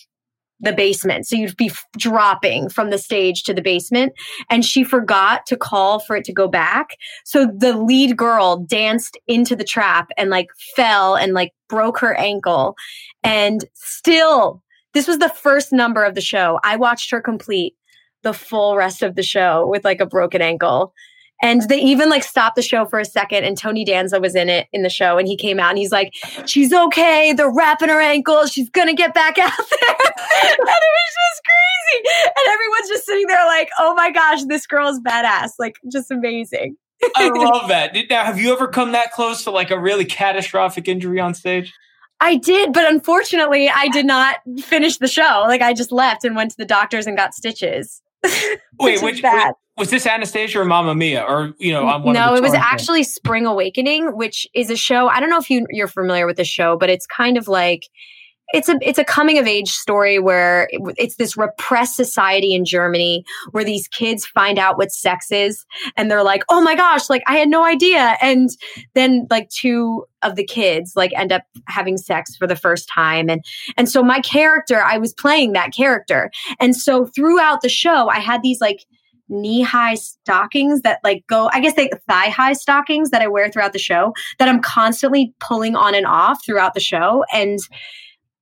[0.60, 1.27] the basement.
[1.27, 4.13] So you'd be f- dropping from the stage to the basement.
[4.49, 6.97] And she forgot to call for it to go back.
[7.25, 12.15] So the lead girl danced into the trap and like fell and like broke her
[12.15, 12.75] ankle.
[13.23, 16.60] And still, this was the first number of the show.
[16.63, 17.75] I watched her complete
[18.23, 20.93] the full rest of the show with like a broken ankle.
[21.41, 24.50] And they even like stopped the show for a second and Tony Danza was in
[24.50, 26.13] it in the show and he came out and he's like,
[26.45, 27.34] she's okay.
[27.34, 28.47] They're wrapping her ankle.
[28.47, 29.89] She's going to get back out there.
[29.89, 32.10] and it was just crazy.
[32.26, 35.52] And everyone's just sitting there like, oh my gosh, this girl's badass.
[35.60, 36.76] Like just amazing.
[37.15, 37.95] I love that.
[38.10, 41.73] Now, have you ever come that close to like a really catastrophic injury on stage?
[42.19, 45.45] I did, but unfortunately, I did not finish the show.
[45.47, 48.02] Like I just left and went to the doctors and got stitches.
[48.80, 49.23] Wait, which,
[49.77, 51.21] was this Anastasia or Mamma Mia?
[51.21, 55.08] Or you know, I'm no, it was actually Spring Awakening, which is a show.
[55.08, 57.84] I don't know if you you're familiar with the show, but it's kind of like
[58.53, 63.25] it's a it's a coming of age story where it's this repressed society in Germany
[63.51, 65.65] where these kids find out what sex is
[65.97, 68.49] and they're like, "Oh my gosh, like I had no idea." And
[68.93, 73.29] then like two of the kids like end up having sex for the first time
[73.29, 73.43] and
[73.75, 76.31] and so my character, I was playing that character.
[76.60, 78.86] And so throughout the show, I had these like
[79.29, 83.49] knee high stockings that like go, I guess they thigh high stockings that I wear
[83.49, 87.25] throughout the show that I'm constantly pulling on and off throughout the show.
[87.33, 87.60] And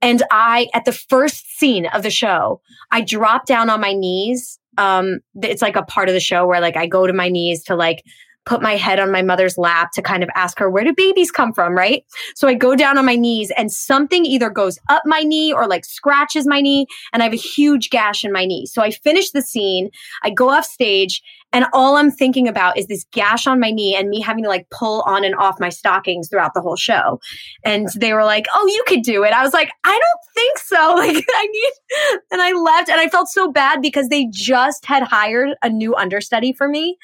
[0.05, 4.59] and I, at the first scene of the show, I drop down on my knees.
[4.77, 7.63] Um, it's like a part of the show where like I go to my knees
[7.63, 8.03] to like
[8.45, 11.31] put my head on my mother's lap to kind of ask her, where do babies
[11.31, 11.73] come from?
[11.73, 12.05] Right.
[12.35, 15.65] So I go down on my knees and something either goes up my knee or
[15.65, 16.85] like scratches my knee.
[17.11, 18.67] And I have a huge gash in my knee.
[18.67, 19.89] So I finish the scene.
[20.21, 21.23] I go off stage
[21.55, 24.49] and all I'm thinking about is this gash on my knee and me having to
[24.49, 27.21] like pull on and off my stockings throughout the whole show.
[27.63, 29.31] And they were like, Oh, you could do it.
[29.31, 30.75] I was like, I don't think so.
[31.05, 35.03] Like, I need, and I left and I felt so bad because they just had
[35.03, 36.97] hired a new understudy for me.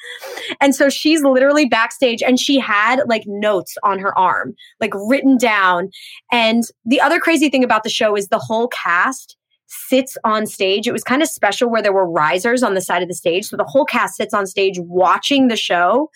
[0.60, 5.38] And so she's literally backstage and she had like notes on her arm, like written
[5.38, 5.90] down.
[6.32, 9.36] And the other crazy thing about the show is the whole cast
[9.72, 10.86] sits on stage.
[10.86, 13.46] It was kind of special where there were risers on the side of the stage.
[13.46, 16.10] So the whole cast sits on stage watching the show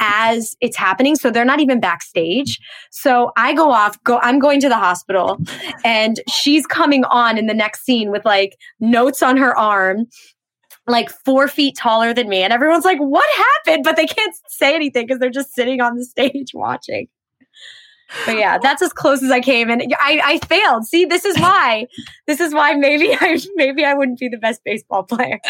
[0.00, 1.16] as it's happening.
[1.16, 2.58] So they're not even backstage.
[2.90, 5.38] So I go off, go, I'm going to the hospital
[5.84, 10.06] and she's coming on in the next scene with like notes on her arm,
[10.86, 12.42] like four feet taller than me.
[12.42, 13.84] And everyone's like, what happened?
[13.84, 17.08] But they can't say anything because they're just sitting on the stage watching
[18.26, 20.86] but yeah, that's as close as I came, and I, I failed.
[20.86, 21.86] See, this is why.
[22.26, 25.38] this is why maybe I maybe I wouldn't be the best baseball player.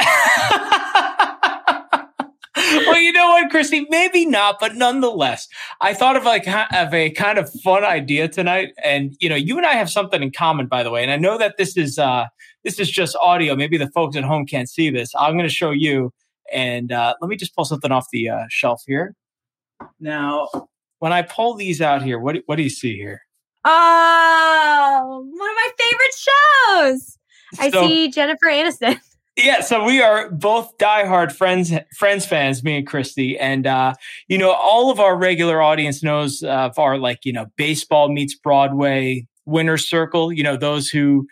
[2.57, 3.87] well, you know what, Christy?
[3.89, 5.49] Maybe not, but nonetheless,
[5.81, 9.57] I thought of like of a kind of fun idea tonight, and you know, you
[9.57, 11.03] and I have something in common, by the way.
[11.03, 12.27] And I know that this is uh
[12.65, 13.55] this is just audio.
[13.55, 15.13] Maybe the folks at home can't see this.
[15.19, 16.13] I'm going to show you,
[16.53, 19.15] and uh, let me just pull something off the uh, shelf here.
[20.01, 20.49] Now,
[20.99, 23.23] when I pull these out here, what what do you see here?
[23.65, 27.19] Oh, one of my favorite shows.
[27.55, 29.01] So, I see Jennifer Aniston.
[29.41, 33.95] Yeah, so we are both diehard friends friends fans, me and Christy, and uh,
[34.27, 38.35] you know all of our regular audience knows of our like you know baseball meets
[38.35, 40.33] Broadway winner circle.
[40.33, 41.29] You know those who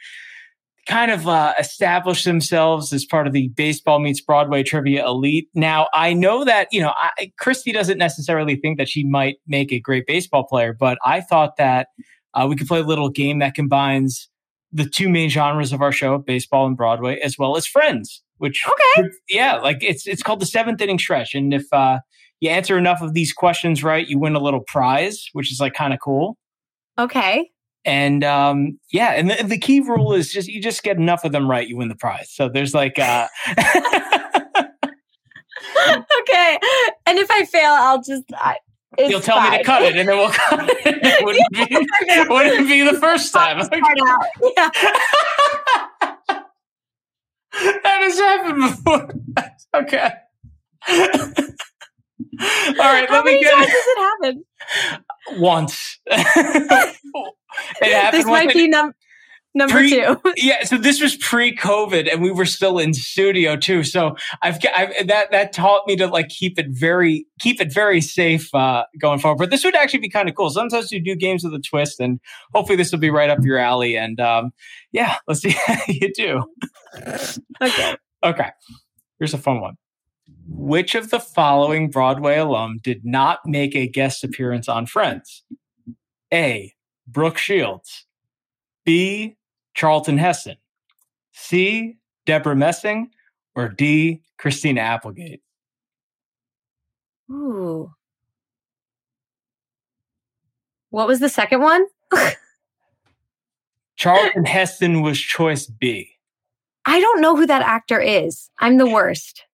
[0.87, 5.49] kind of uh, established themselves as part of the baseball meets Broadway trivia elite.
[5.55, 9.72] Now, I know that, you know, I, Christy doesn't necessarily think that she might make
[9.72, 11.88] a great baseball player, but I thought that
[12.35, 14.29] uh, we could play a little game that combines
[14.72, 18.62] the two main genres of our show, baseball and Broadway, as well as friends, which,
[18.66, 19.09] okay.
[19.29, 21.35] yeah, like it's, it's called the seventh inning stretch.
[21.35, 21.99] And if, uh,
[22.40, 25.72] you answer enough of these questions right, you win a little prize, which is like
[25.72, 26.37] kind of cool.
[26.99, 27.51] Okay.
[27.87, 31.31] And um, yeah, and the, the, key rule is just you just get enough of
[31.31, 32.31] them right, you win the prize.
[32.31, 33.29] So there's like uh
[36.20, 36.59] Okay.
[37.07, 38.57] And if I fail, I'll just I,
[38.99, 39.53] You'll tell fine.
[39.53, 40.79] me to cut it and then we'll cut it.
[41.03, 41.77] it wouldn't, be,
[42.33, 43.59] wouldn't be the first time.
[43.59, 44.70] Yeah.
[47.83, 49.14] that has happened before.
[49.75, 50.12] okay.
[52.68, 53.66] All right, How let me get it.
[53.66, 54.44] does it happen?
[55.40, 55.99] Once.
[56.07, 56.16] it
[56.70, 56.96] happened.
[58.12, 58.92] This might be num-
[59.55, 60.20] number pre, two.
[60.37, 63.83] yeah, so this was pre-COVID, and we were still in studio too.
[63.85, 68.03] So I've, I've that that taught me to like keep it very keep it very
[68.03, 69.38] safe uh, going forward.
[69.38, 70.50] But this would actually be kind of cool.
[70.50, 72.21] Sometimes you do games with a twist, and
[72.54, 73.96] hopefully this will be right up your alley.
[73.96, 74.50] And um,
[74.92, 76.42] yeah, let's see how you do.
[77.63, 77.96] Okay.
[78.23, 78.50] Okay.
[79.19, 79.77] Here's a fun one.
[80.49, 85.42] Which of the following Broadway alum did not make a guest appearance on Friends?
[86.33, 86.73] A.
[87.07, 88.07] Brooke Shields,
[88.85, 89.37] B.
[89.75, 90.57] Charlton Heston,
[91.33, 91.99] C.
[92.25, 93.11] Debra Messing,
[93.55, 94.23] or D.
[94.38, 95.40] Christina Applegate?
[97.31, 97.92] Ooh.
[100.90, 101.87] What was the second one?
[103.97, 106.13] Charlton Heston was choice B.
[106.85, 108.51] I don't know who that actor is.
[108.61, 109.46] I'm the worst.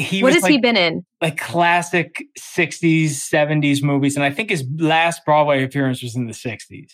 [0.00, 1.04] He what has like, he been in?
[1.20, 4.16] like classic 60s, 70s movies.
[4.16, 6.92] And I think his last Broadway appearance was in the 60s.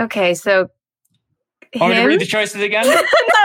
[0.00, 0.68] Okay, so
[1.76, 2.86] Want me to read the choices again?
[2.86, 3.02] no, no,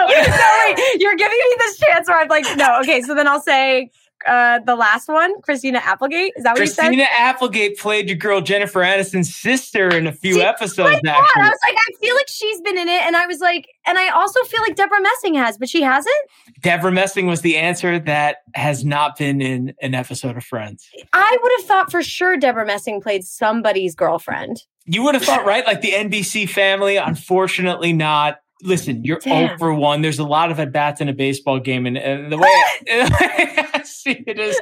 [0.08, 1.02] wait.
[1.02, 2.80] You're giving me this chance where I'm like, no.
[2.82, 3.90] Okay, so then I'll say
[4.28, 6.34] uh, the last one, Christina Applegate.
[6.36, 7.08] Is that what Christina you said?
[7.08, 11.16] Christina Applegate played your girl Jennifer Aniston's sister in a few episodes, you said?
[11.16, 13.98] I was like, I feel like she's been in it, and I was like, and
[13.98, 16.16] I also feel like Debra Messing has, but she hasn't.
[16.62, 20.88] Debra Messing was the answer that has not been in an episode of Friends.
[21.14, 24.64] I would have thought for sure Debra Messing played somebody's girlfriend.
[24.86, 25.66] You would have thought, right?
[25.66, 28.40] Like the NBC family, unfortunately not.
[28.64, 29.58] Listen, you're Damn.
[29.58, 30.02] for 1.
[30.02, 31.86] There's a lot of at bats in a baseball game.
[31.86, 34.60] And, and the way I see it is,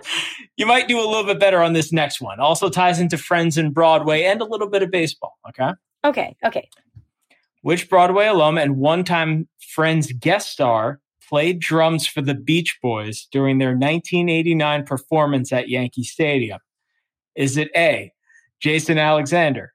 [0.57, 2.39] you might do a little bit better on this next one.
[2.39, 5.37] Also ties into Friends and Broadway and a little bit of baseball.
[5.49, 5.71] Okay.
[6.03, 6.67] Okay, okay.
[7.61, 10.99] Which Broadway alum and one time Friends guest star
[11.29, 16.59] played drums for the Beach Boys during their 1989 performance at Yankee Stadium?
[17.35, 18.11] Is it A,
[18.59, 19.73] Jason Alexander,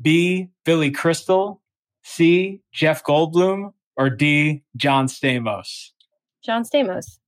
[0.00, 1.60] B, Billy Crystal,
[2.06, 5.90] C, Jeff Goldblum, or D, John Stamos?
[6.44, 7.18] John Stamos.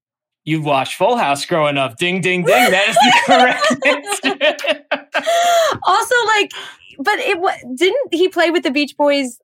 [0.44, 1.98] You've watched Full House growing up.
[1.98, 2.70] Ding, ding, ding.
[2.70, 4.46] That is the correct
[4.94, 5.78] answer.
[5.82, 6.52] also, like,
[7.00, 9.40] but it didn't he play with the Beach Boys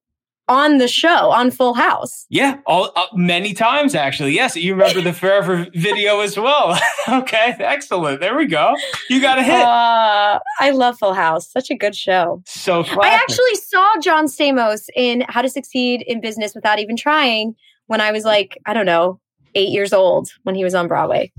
[0.49, 2.26] on the show on Full House?
[2.28, 4.32] Yeah, all uh, many times actually.
[4.32, 6.78] Yes, you remember the Forever video as well.
[7.09, 8.20] okay, excellent.
[8.20, 8.74] There we go.
[9.09, 9.61] You got a hit.
[9.61, 11.51] Uh, I love Full House.
[11.51, 12.42] Such a good show.
[12.47, 13.03] so classic.
[13.03, 17.55] I actually saw John Stamos in How to Succeed in Business Without Even Trying
[17.86, 19.20] when I was like, I don't know,
[19.55, 21.32] eight years old when he was on Broadway.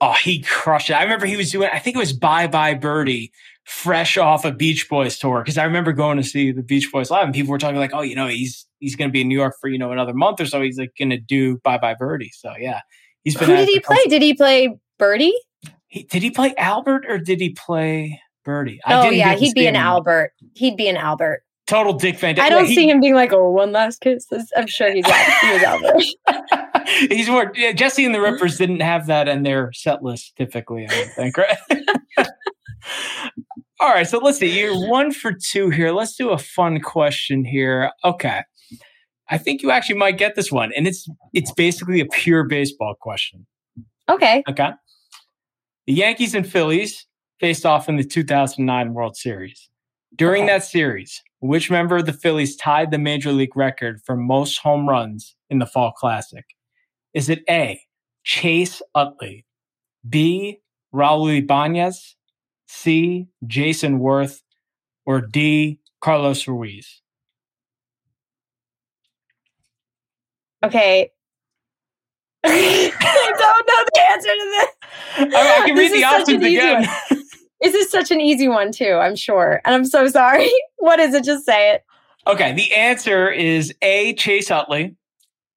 [0.00, 0.94] Oh, he crushed it.
[0.94, 1.68] I remember he was doing.
[1.72, 3.32] I think it was Bye Bye Birdie,
[3.64, 5.40] fresh off a Beach Boys tour.
[5.40, 7.94] Because I remember going to see the Beach Boys live, and people were talking like,
[7.94, 10.14] "Oh, you know, he's he's going to be in New York for you know another
[10.14, 10.62] month or so.
[10.62, 12.80] He's like going to do Bye Bye Birdie." So yeah,
[13.24, 13.48] he's been.
[13.48, 13.98] Who did he play?
[14.08, 15.34] Did he play Birdie?
[15.88, 18.80] He, did he play Albert or did he play Birdie?
[18.86, 19.82] Oh didn't yeah, he'd be an him.
[19.82, 20.32] Albert.
[20.54, 21.42] He'd be an Albert.
[21.66, 22.38] Total Dick Van.
[22.40, 24.26] I don't he- see him being like, "Oh, one last kiss."
[24.56, 25.62] I'm sure he's he was
[26.26, 26.64] Albert.
[27.10, 30.86] He's more yeah, Jesse and the Rippers didn't have that in their set list typically,
[30.86, 31.58] I think, right?
[33.80, 34.58] All right, so let's see.
[34.58, 35.92] You're one for two here.
[35.92, 37.92] Let's do a fun question here.
[38.04, 38.42] Okay.
[39.30, 40.72] I think you actually might get this one.
[40.76, 43.46] And it's it's basically a pure baseball question.
[44.08, 44.42] Okay.
[44.48, 44.70] Okay.
[45.86, 47.06] The Yankees and Phillies
[47.40, 49.68] faced off in the 2009 World Series.
[50.16, 50.52] During Okay.
[50.54, 54.88] that series, which member of the Phillies tied the major league record for most home
[54.88, 56.44] runs in the Fall Classic?
[57.14, 57.80] Is it A,
[58.24, 59.46] Chase Utley,
[60.08, 60.60] B,
[60.94, 62.16] Raul Ibanez,
[62.66, 64.42] C, Jayson Werth,
[65.06, 67.02] or D, Carlos Ruiz?
[70.64, 71.10] Okay.
[72.44, 75.34] I don't know the answer to this.
[75.34, 76.86] I, I can read This the options again.
[77.60, 79.60] This is such an easy one too, I'm sure.
[79.64, 80.48] And I'm so sorry.
[80.80, 81.24] What is it?
[81.24, 81.84] Just say it.
[82.24, 84.14] Okay, the answer is A.
[84.14, 84.94] Chase Utley.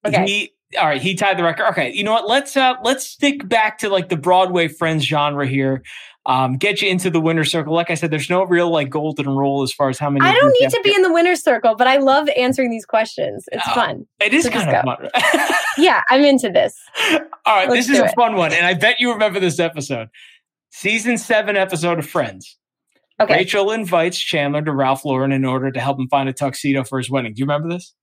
[0.04, 0.26] Okay.
[0.26, 1.66] He, all right, he tied the record.
[1.70, 2.28] Okay, you know what?
[2.28, 5.82] Let's uh let's stick back to like the Broadway Friends genre here.
[6.24, 7.74] Um, get you into the winner circle.
[7.74, 10.24] Like I said, there's no real like golden rule as far as how many.
[10.24, 13.44] I don't need to be in the winner circle, but I love answering these questions.
[13.50, 13.74] It's Oh.
[13.74, 14.06] fun.
[14.20, 15.08] It is so kind of fun.
[15.78, 16.76] Yeah, I'm into this.
[17.10, 17.20] all
[17.56, 18.14] right, Let's this is a it.
[18.14, 20.08] fun one, and I bet you remember this episode.
[20.70, 22.56] Season seven episode of Friends.
[23.20, 23.34] Okay.
[23.34, 26.98] Rachel invites Chandler to Ralph Lauren in order to help him find a tuxedo for
[26.98, 27.34] his wedding.
[27.34, 27.94] Do you remember this?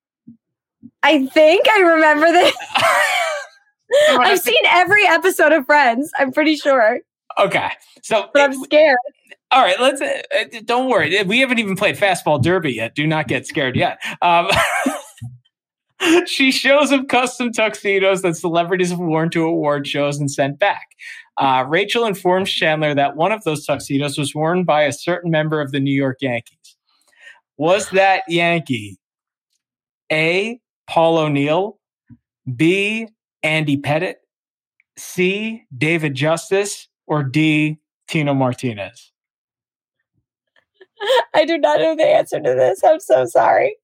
[1.04, 2.56] I think I remember this.
[4.10, 6.12] I've seen every episode of Friends.
[6.18, 7.00] I'm pretty sure,
[7.40, 7.70] Okay,
[8.04, 8.98] so but I'm scared.
[9.52, 10.02] All right, let's.
[10.02, 12.96] Uh, uh, don't worry, we haven't even played fastball derby yet.
[12.96, 14.00] Do not get scared yet.
[14.22, 14.50] Um,
[16.26, 20.88] she shows him custom tuxedos that celebrities have worn to award shows and sent back.
[21.38, 25.62] Uh, Rachel informs Chandler that one of those tuxedos was worn by a certain member
[25.62, 26.78] of the New York Yankees.
[27.58, 28.98] Was that Yankee
[30.12, 30.60] A.
[30.90, 31.78] Paul O'Neill,
[32.56, 33.08] B.
[33.44, 34.16] Andy Pettitte,
[34.98, 35.64] C.
[35.78, 37.78] David Justice, or D.
[38.08, 39.14] Tino Martinez?
[41.36, 42.84] I do not know the answer to this.
[42.84, 43.78] I'm so sorry.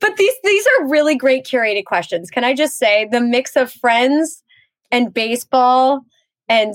[0.00, 2.30] But these these are really great curated questions.
[2.30, 4.42] Can I just say the mix of friends
[4.90, 6.02] and baseball
[6.48, 6.74] and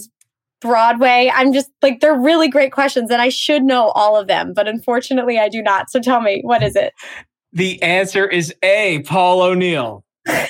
[0.61, 1.31] Broadway.
[1.33, 4.67] I'm just like, they're really great questions and I should know all of them, but
[4.67, 5.91] unfortunately I do not.
[5.91, 6.93] So tell me, what is it?
[7.55, 10.03] The answer is A, Paul O'Neill.
[10.27, 10.49] and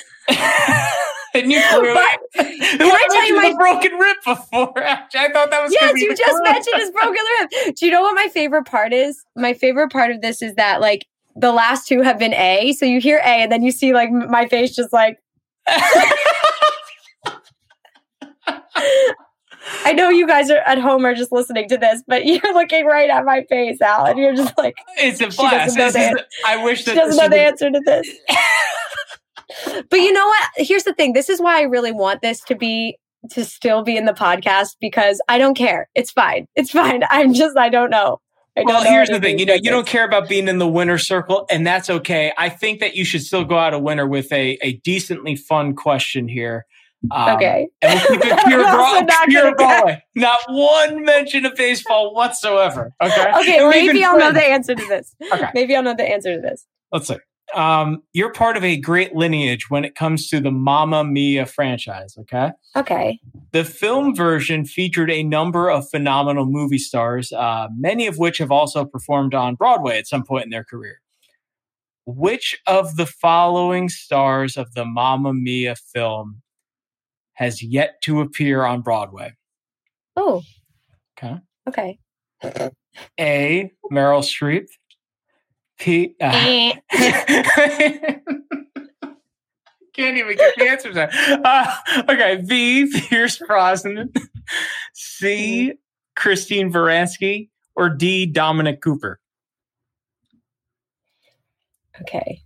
[1.34, 4.76] you clearly, But- can I tell you my- broken rib before?
[4.82, 7.74] Actually, I thought that was Yes, you just mentioned his broken rib.
[7.76, 9.24] Do you know what my favorite part is?
[9.36, 12.72] My favorite part of this is that like the last two have been A.
[12.72, 15.22] So you hear A and then you see like my face just like,
[19.84, 22.86] I know you guys are at home are just listening to this, but you're looking
[22.86, 25.76] right at my face, Al, and you're just like, It's a She blast.
[25.76, 28.08] doesn't the I wish she doesn't this know the was- answer to this.
[29.90, 30.48] but you know what?
[30.56, 31.12] Here's the thing.
[31.12, 32.98] This is why I really want this to be
[33.30, 35.88] to still be in the podcast because I don't care.
[35.94, 36.46] It's fine.
[36.54, 37.02] It's fine.
[37.10, 38.20] I'm just I don't know.
[38.56, 39.38] I don't Well, know here's the thing.
[39.38, 42.32] You know, you don't care about being in the winner circle, and that's okay.
[42.38, 45.74] I think that you should still go out a winner with a, a decently fun
[45.74, 46.64] question here.
[47.10, 47.68] Um, Okay.
[47.82, 50.02] And we'll keep it pure, not pure Broadway.
[50.14, 52.92] Not one mention of baseball whatsoever.
[53.02, 53.32] Okay.
[53.40, 55.14] Okay, maybe I'll know the answer to this.
[55.32, 55.50] Okay.
[55.54, 56.66] Maybe I'll know the answer to this.
[56.90, 57.16] Let's see.
[57.54, 62.16] Um, you're part of a great lineage when it comes to the Mamma Mia franchise.
[62.18, 62.50] Okay.
[62.74, 63.20] Okay.
[63.52, 68.50] The film version featured a number of phenomenal movie stars, uh, many of which have
[68.50, 71.00] also performed on Broadway at some point in their career.
[72.04, 76.42] Which of the following stars of the Mamma Mia film
[77.36, 79.34] has yet to appear on Broadway?
[80.16, 80.42] Oh.
[81.18, 81.38] Okay.
[81.68, 81.98] Okay.
[83.20, 83.70] A.
[83.92, 84.66] Meryl Streep.
[85.78, 86.14] P.
[86.20, 86.72] Uh, Eh.
[89.92, 91.10] Can't even get the answers out.
[91.14, 91.74] Uh,
[92.10, 92.90] okay, B.
[93.08, 94.12] Pierce Brosnan.
[94.92, 95.72] C.
[96.14, 97.48] Christine Baranski.
[97.74, 98.26] Or D.
[98.26, 99.20] Dominic Cooper.
[102.02, 102.42] Okay.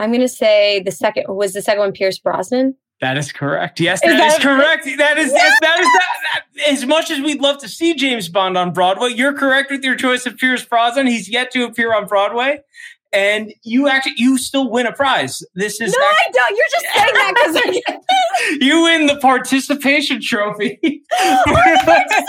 [0.00, 2.74] I'm gonna say the second was the second one Pierce Brosnan.
[3.00, 3.80] That is correct.
[3.80, 4.84] Yes, Is that is that- correct.
[4.98, 8.28] That is yes, that is that, that- As much as we'd love to see James
[8.28, 11.06] Bond on Broadway, you're correct with your choice of Pierce Brosnan.
[11.06, 12.60] He's yet to appear on Broadway,
[13.12, 15.42] and you actually you still win a prize.
[15.54, 16.56] This is No, I don't.
[16.56, 20.78] You're just saying that because you win the participation trophy.
[21.18, 22.26] participation.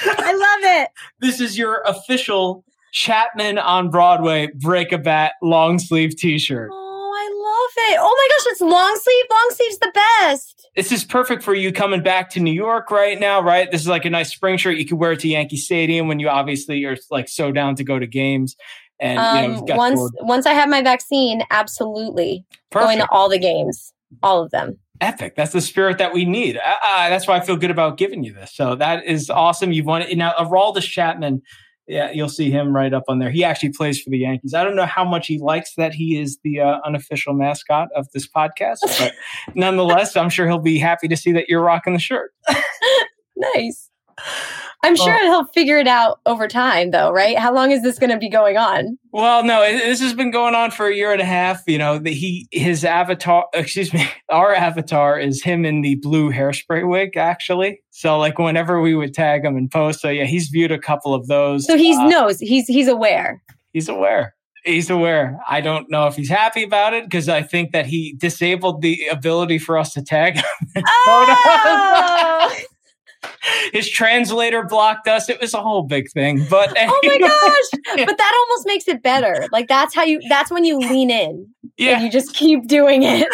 [0.18, 0.90] I love it.
[1.20, 6.70] this is your official Chapman on Broadway break a bat long sleeve T-shirt.
[6.72, 7.98] Oh, I love it.
[8.00, 9.24] Oh my gosh, it's long sleeve.
[9.30, 10.68] Long sleeve's the best.
[10.76, 13.70] This is perfect for you coming back to New York right now, right?
[13.70, 14.76] This is like a nice spring shirt.
[14.76, 17.84] You could wear it to Yankee Stadium when you obviously are like so down to
[17.84, 18.56] go to games.
[19.00, 23.28] And you know, Um, once once I have my vaccine, absolutely going perfect, to all
[23.28, 24.78] the games, all of them.
[25.00, 25.36] epic.
[25.36, 26.56] That's the spirit that we need.
[26.56, 28.52] Uh, uh, that's why I feel good about giving you this.
[28.54, 29.70] So that is awesome.
[29.72, 30.32] You've won it now.
[30.38, 31.42] Aroldis Chapman.
[31.88, 33.30] Yeah, you'll see him right up on there.
[33.30, 34.52] He actually plays for the Yankees.
[34.52, 38.06] I don't know how much he likes that he is the uh, unofficial mascot of
[38.12, 39.12] this podcast, but
[39.54, 42.32] nonetheless, I'm sure he'll be happy to see that you're rocking the shirt.
[43.54, 43.87] Nice.
[44.84, 47.36] I'm sure he'll figure it out over time, though, right?
[47.36, 48.96] How long is this going to be going on?
[49.10, 51.62] Well, no, it, this has been going on for a year and a half.
[51.66, 56.30] You know, the, he his avatar, excuse me, our avatar is him in the blue
[56.30, 57.80] hairspray wig, actually.
[57.90, 61.12] So, like, whenever we would tag him and post, so yeah, he's viewed a couple
[61.12, 61.66] of those.
[61.66, 63.42] So he Uh, knows he's he's aware.
[63.72, 64.34] he's aware.
[64.64, 65.40] He's aware.
[65.48, 69.06] I don't know if he's happy about it because I think that he disabled the
[69.08, 70.44] ability for us to tag him.
[70.86, 72.54] Oh.
[73.72, 75.28] His translator blocked us.
[75.28, 76.46] It was a whole big thing.
[76.48, 77.80] But oh my gosh!
[78.06, 79.46] But that almost makes it better.
[79.52, 80.20] Like that's how you.
[80.28, 83.28] That's when you lean in and yeah, you just keep doing it.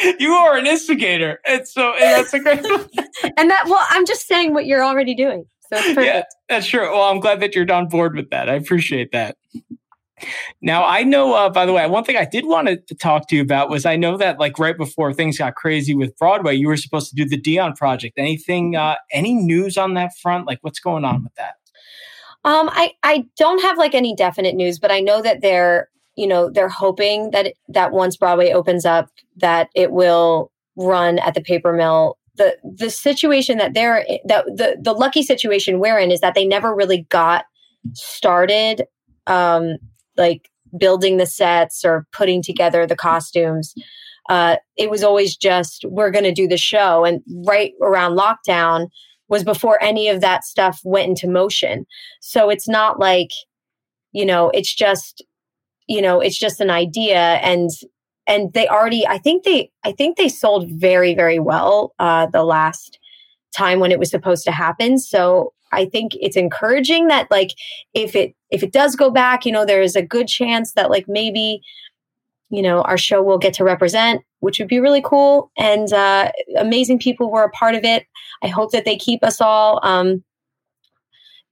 [0.20, 1.40] you are an instigator.
[1.46, 2.64] And so and that's a great.
[3.36, 3.64] And that.
[3.66, 5.46] Well, I'm just saying what you're already doing.
[5.68, 6.06] So it's perfect.
[6.06, 6.90] Yeah, that's true.
[6.90, 8.48] Well, I'm glad that you're on board with that.
[8.48, 9.36] I appreciate that.
[10.60, 13.36] Now, I know, uh, by the way, one thing I did want to talk to
[13.36, 16.68] you about was I know that, like, right before things got crazy with Broadway, you
[16.68, 18.14] were supposed to do the Dion project.
[18.18, 20.46] Anything, uh, any news on that front?
[20.46, 21.54] Like, what's going on with that?
[22.44, 26.26] Um, I I don't have like any definite news, but I know that they're you
[26.26, 31.40] know they're hoping that that once Broadway opens up, that it will run at the
[31.40, 32.18] paper mill.
[32.34, 36.44] the The situation that they're that the the lucky situation we're in is that they
[36.44, 37.44] never really got
[37.92, 38.86] started,
[39.28, 39.76] um,
[40.16, 43.74] like building the sets or putting together the costumes.
[44.28, 48.88] Uh, it was always just we're going to do the show, and right around lockdown
[49.28, 51.86] was before any of that stuff went into motion.
[52.20, 53.30] So it's not like,
[54.12, 55.24] you know, it's just,
[55.88, 57.70] you know, it's just an idea and
[58.26, 62.44] and they already I think they I think they sold very, very well uh the
[62.44, 62.98] last
[63.56, 64.98] time when it was supposed to happen.
[64.98, 67.52] So I think it's encouraging that like
[67.94, 70.90] if it if it does go back, you know, there is a good chance that
[70.90, 71.62] like maybe
[72.52, 75.50] you know, our show will get to represent, which would be really cool.
[75.56, 78.06] And uh, amazing people were a part of it.
[78.42, 79.80] I hope that they keep us all.
[79.82, 80.22] Um,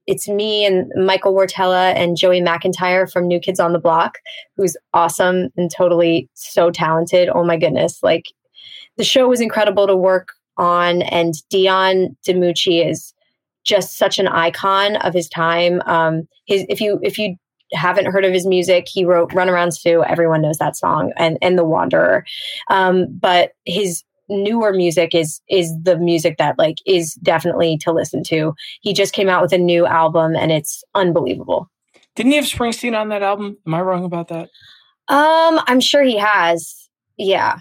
[0.06, 4.18] it's me and Michael Wartella and Joey McIntyre from New Kids on the Block,
[4.56, 7.30] who's awesome and totally so talented.
[7.30, 8.02] Oh my goodness.
[8.02, 8.26] Like
[8.98, 11.00] the show was incredible to work on.
[11.02, 13.14] And Dion DiMucci is
[13.70, 15.80] just such an icon of his time.
[15.86, 17.36] Um, his, if you, if you
[17.72, 20.04] haven't heard of his music, he wrote Runaround Sue.
[20.04, 22.24] Everyone knows that song and, and The Wanderer.
[22.68, 28.22] Um, but his newer music is is the music that like is definitely to listen
[28.24, 28.54] to.
[28.80, 31.68] He just came out with a new album and it's unbelievable.
[32.14, 33.58] Didn't he have Springsteen on that album?
[33.66, 34.48] Am I wrong about that?
[35.08, 36.88] Um, I'm sure he has.
[37.16, 37.58] Yeah.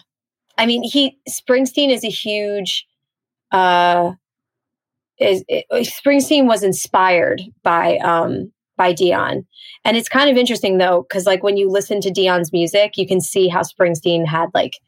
[0.57, 2.86] I mean, he Springsteen is a huge
[3.51, 4.14] uh
[5.20, 9.46] is it, Springsteen was inspired by um by Dion.
[9.84, 13.08] And it's kind of interesting though cuz like when you listen to Dion's music, you
[13.08, 14.80] can see how Springsteen had like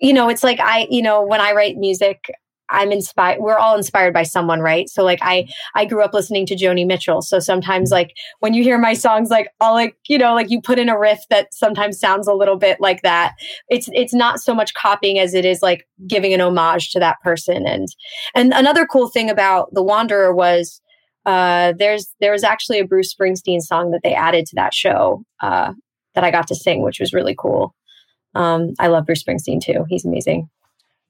[0.00, 2.30] you know, it's like I, you know, when I write music,
[2.70, 3.40] I'm inspired.
[3.40, 4.88] We're all inspired by someone, right?
[4.88, 7.20] So like I, I grew up listening to Joni Mitchell.
[7.22, 10.60] So sometimes like when you hear my songs, like all like, you know, like you
[10.60, 13.34] put in a riff that sometimes sounds a little bit like that.
[13.68, 17.20] It's, it's not so much copying as it is like giving an homage to that
[17.22, 17.66] person.
[17.66, 17.86] And,
[18.34, 20.80] and another cool thing about The Wanderer was,
[21.26, 25.22] uh, there's, there was actually a Bruce Springsteen song that they added to that show,
[25.42, 25.72] uh,
[26.14, 27.74] that I got to sing, which was really cool.
[28.34, 29.84] Um, I love Bruce Springsteen too.
[29.88, 30.48] He's amazing.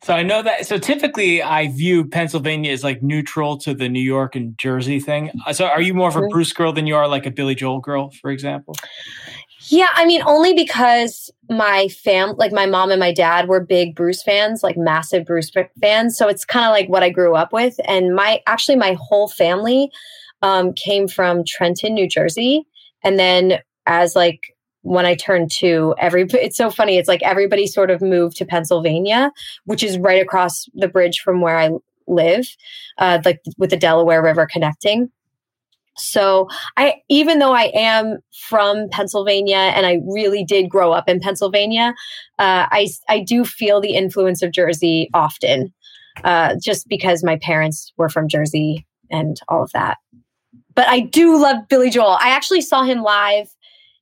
[0.04, 0.66] So I know that.
[0.66, 5.30] So typically, I view Pennsylvania as like neutral to the New York and Jersey thing.
[5.46, 6.28] Uh, so are you more of a.
[6.28, 8.76] Bruce girl than you are like a Billy Joel girl, for example?
[9.68, 13.96] Yeah, I mean, only because my fam, like my mom and my dad, were big
[13.96, 15.50] Bruce fans, like massive Bruce
[15.80, 16.18] fans.
[16.18, 17.80] So it's kind of like what I grew up with.
[17.86, 19.90] And my actually, my whole family
[20.42, 22.66] um, came from Trenton, New Jersey,
[23.02, 24.53] and then as like
[24.84, 26.98] when I turned two, every it's so funny.
[26.98, 29.32] It's like everybody sort of moved to Pennsylvania,
[29.64, 31.70] which is right across the bridge from where I
[32.06, 32.46] live,
[32.98, 35.10] uh, like with the Delaware River connecting.
[35.96, 38.18] So I, even though I am
[38.48, 41.94] from Pennsylvania and I really did grow up in Pennsylvania,
[42.38, 45.72] uh, I I do feel the influence of Jersey often,
[46.24, 49.96] uh, just because my parents were from Jersey and all of that.
[50.74, 52.18] But I do love Billy Joel.
[52.20, 53.48] I actually saw him live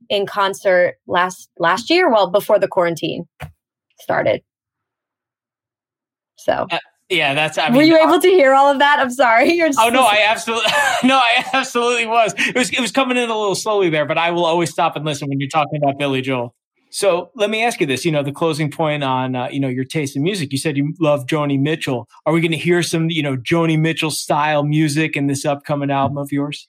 [0.08, 3.26] in concert last last year, well before the quarantine
[4.00, 4.42] started.
[6.36, 6.78] So uh,
[7.12, 7.58] yeah, that's.
[7.58, 8.98] I mean, Were you able to hear all of that?
[8.98, 9.52] I'm sorry.
[9.54, 10.70] You're oh no, I absolutely
[11.04, 12.34] no, I absolutely was.
[12.36, 14.96] It was it was coming in a little slowly there, but I will always stop
[14.96, 16.54] and listen when you're talking about Billy Joel.
[16.90, 19.68] So let me ask you this: you know, the closing point on uh, you know
[19.68, 20.52] your taste in music.
[20.52, 22.08] You said you love Joni Mitchell.
[22.26, 25.90] Are we going to hear some you know Joni Mitchell style music in this upcoming
[25.90, 26.66] album of yours?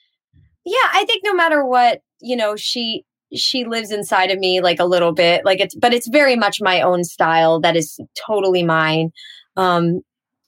[0.65, 3.05] Yeah, I think no matter what you know, she
[3.35, 6.61] she lives inside of me like a little bit like it's but it's very much
[6.61, 9.11] my own style that is totally mine.
[9.55, 10.01] Um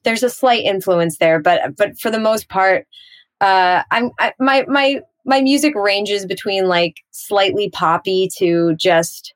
[0.04, 2.88] there's a slight influence there but but for the most part
[3.42, 9.34] uh i'm I, my my my music ranges between like slightly poppy to just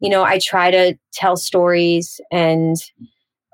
[0.00, 2.76] you know i try to tell stories and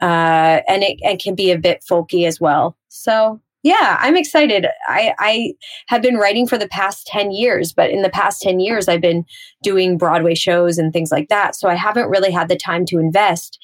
[0.02, 2.76] uh and it, it can be a bit folky as well.
[2.88, 4.66] So yeah, I'm excited.
[4.88, 5.54] I, I
[5.88, 9.00] have been writing for the past 10 years, but in the past 10 years, I've
[9.00, 9.24] been
[9.62, 11.54] doing Broadway shows and things like that.
[11.54, 13.58] So I haven't really had the time to invest.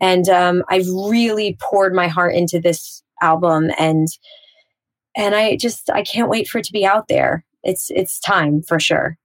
[0.00, 4.08] And um, I've really poured my heart into this album and
[5.16, 7.44] and I just I can't wait for it to be out there.
[7.62, 9.16] It's it's time for sure.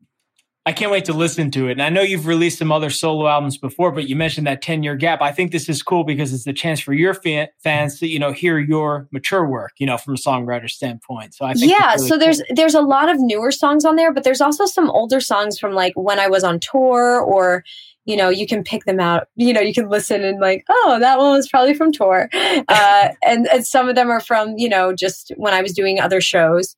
[0.63, 1.71] I can't wait to listen to it.
[1.71, 4.83] And I know you've released some other solo albums before, but you mentioned that 10
[4.83, 5.19] year gap.
[5.19, 8.19] I think this is cool because it's the chance for your fan, fans to, you
[8.19, 11.33] know, hear your mature work, you know, from a songwriter standpoint.
[11.33, 12.19] So I think Yeah, really so cool.
[12.19, 15.57] there's there's a lot of newer songs on there, but there's also some older songs
[15.57, 17.63] from like when I was on tour or
[18.05, 19.27] you know, you can pick them out.
[19.35, 23.09] You know, you can listen and like, oh, that one was probably from tour, uh,
[23.23, 26.21] and and some of them are from you know just when I was doing other
[26.21, 26.75] shows,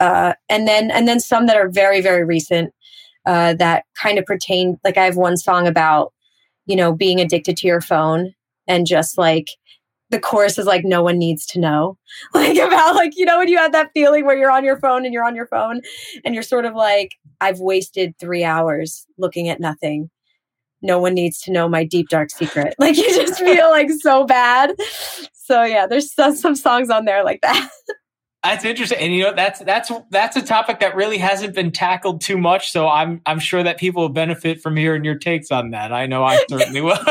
[0.00, 2.74] uh, and then and then some that are very very recent
[3.26, 4.78] uh, that kind of pertain.
[4.84, 6.12] Like I have one song about,
[6.66, 8.34] you know, being addicted to your phone
[8.66, 9.48] and just like
[10.10, 11.98] the chorus is like no one needs to know.
[12.34, 15.04] Like about like you know when you have that feeling where you're on your phone
[15.04, 15.80] and you're on your phone
[16.24, 17.10] and you're sort of like
[17.40, 20.10] i've wasted three hours looking at nothing.
[20.80, 22.74] No one needs to know my deep dark secret.
[22.78, 24.74] Like you just feel like so bad.
[25.32, 27.68] So yeah there's some songs on there like that
[28.44, 32.20] That's interesting, and you know that's that's that's a topic that really hasn't been tackled
[32.20, 32.70] too much.
[32.70, 35.94] So I'm I'm sure that people will benefit from hearing your takes on that.
[35.94, 36.92] I know I certainly will.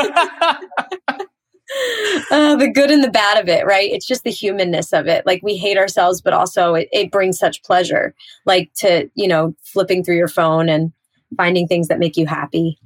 [2.29, 3.89] uh, the good and the bad of it, right?
[3.91, 5.25] It's just the humanness of it.
[5.25, 8.13] Like we hate ourselves, but also it, it brings such pleasure,
[8.45, 10.93] like to you know flipping through your phone and
[11.35, 12.77] finding things that make you happy.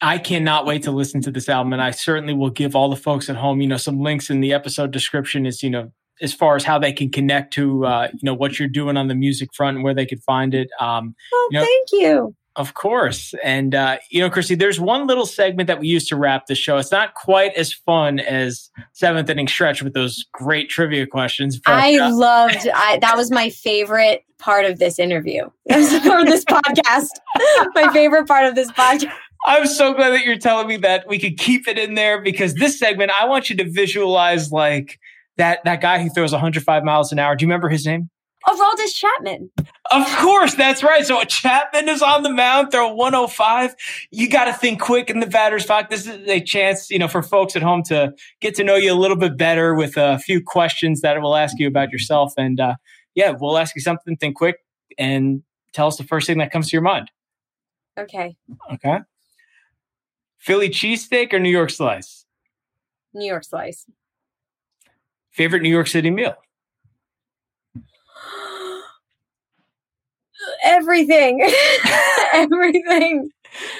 [0.00, 2.96] I cannot wait to listen to this album, and I certainly will give all the
[2.96, 5.46] folks at home, you know, some links in the episode description.
[5.46, 8.58] Is you know as far as how they can connect to uh, you know what
[8.58, 10.68] you're doing on the music front and where they could find it.
[10.80, 12.34] Um, oh, you know, thank you.
[12.58, 13.34] Of course.
[13.44, 16.56] And, uh, you know, Christy, there's one little segment that we use to wrap the
[16.56, 16.76] show.
[16.76, 21.60] It's not quite as fun as seventh inning stretch with those great trivia questions.
[21.64, 26.44] But, I uh, loved, I, that was my favorite part of this interview or this
[26.44, 27.10] podcast.
[27.76, 29.12] my favorite part of this podcast.
[29.44, 32.54] I'm so glad that you're telling me that we could keep it in there because
[32.54, 34.98] this segment, I want you to visualize like
[35.38, 37.34] that, that guy who throws 105 miles an hour.
[37.34, 38.10] Do you remember his name?
[38.46, 39.50] Aroldis Chapman.
[39.90, 41.04] Of course, that's right.
[41.04, 43.74] So Chapman is on the mound, throw 105.
[44.10, 45.88] You got to think quick in the batter's box.
[45.90, 48.92] This is a chance, you know, for folks at home to get to know you
[48.92, 52.32] a little bit better with a few questions that we'll ask you about yourself.
[52.38, 52.76] And uh,
[53.14, 54.58] yeah, we'll ask you something, think quick,
[54.96, 57.10] and tell us the first thing that comes to your mind.
[57.98, 58.36] Okay.
[58.72, 58.98] Okay.
[60.38, 62.24] Philly cheesesteak or New York slice?
[63.12, 63.84] New York slice.
[65.32, 66.34] Favorite New York City meal?
[70.64, 71.48] everything,
[72.32, 73.30] everything,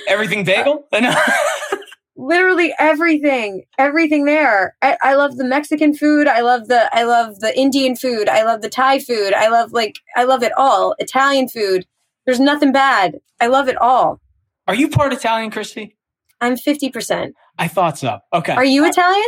[0.06, 0.86] everything bagel.
[2.16, 4.74] Literally everything, everything there.
[4.82, 6.26] I, I love the Mexican food.
[6.26, 8.28] I love the I love the Indian food.
[8.28, 9.32] I love the Thai food.
[9.34, 10.96] I love like I love it all.
[10.98, 11.86] Italian food.
[12.26, 13.18] There's nothing bad.
[13.40, 14.20] I love it all.
[14.66, 15.96] Are you part Italian, Christy?
[16.40, 17.32] I'm 50%.
[17.58, 18.18] I thought so.
[18.32, 18.52] Okay.
[18.52, 19.24] Are you Italian?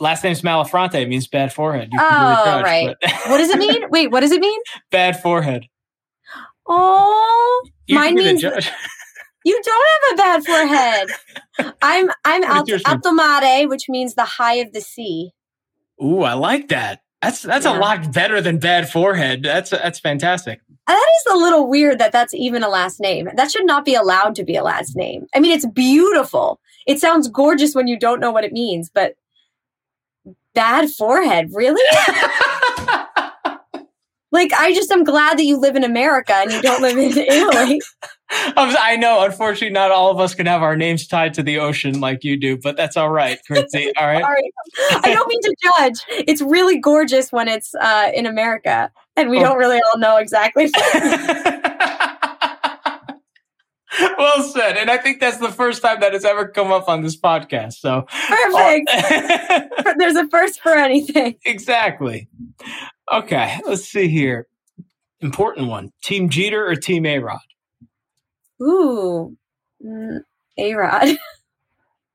[0.00, 1.90] Last name's Malafronte means bad forehead.
[1.92, 2.96] You oh, judge, right.
[3.26, 3.88] what does it mean?
[3.90, 4.60] Wait, what does it mean?
[4.90, 5.66] Bad forehead.
[6.66, 8.42] Oh, you mine means
[9.44, 11.08] you don't have a bad forehead.
[11.80, 15.32] I'm I'm alt- alto which means the high of the sea.
[16.02, 17.00] Ooh, I like that.
[17.22, 17.76] That's that's yeah.
[17.76, 19.42] a lot better than bad forehead.
[19.42, 20.60] That's that's fantastic.
[20.86, 23.28] That is a little weird that that's even a last name.
[23.34, 25.26] That should not be allowed to be a last name.
[25.34, 26.60] I mean, it's beautiful.
[26.86, 29.14] It sounds gorgeous when you don't know what it means, but
[30.58, 31.80] bad forehead, really?
[34.30, 37.16] Like, I just am glad that you live in America and you don't live in
[37.16, 37.80] Italy.
[38.30, 39.24] I know.
[39.24, 42.36] Unfortunately, not all of us can have our names tied to the ocean like you
[42.36, 43.90] do, but that's all right, Christy.
[43.96, 44.22] All right.
[45.02, 46.24] I don't mean to judge.
[46.28, 49.44] It's really gorgeous when it's uh, in America, and we oh.
[49.44, 50.64] don't really all know exactly.
[54.18, 54.76] well said.
[54.76, 57.74] And I think that's the first time that has ever come up on this podcast.
[57.74, 58.90] So perfect.
[59.98, 61.36] There's a first for anything.
[61.44, 62.28] Exactly.
[63.12, 64.46] Okay, let's see here.
[65.20, 67.38] Important one: Team Jeter or Team A Rod?
[68.62, 69.36] Ooh,
[69.84, 70.20] mm,
[70.58, 71.08] A Rod.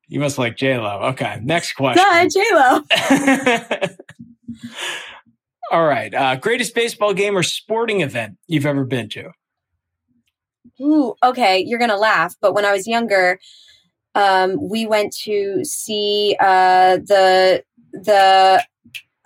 [0.09, 0.99] You must like J Lo.
[1.05, 2.05] Okay, next question.
[2.07, 2.84] Yeah, J Lo.
[5.71, 6.13] All right.
[6.13, 9.32] Uh, greatest baseball game or sporting event you've ever been to?
[10.82, 11.59] Ooh, okay.
[11.59, 13.39] You're gonna laugh, but when I was younger,
[14.16, 18.64] um, we went to see uh, the the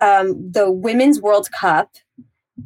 [0.00, 1.90] um, the Women's World Cup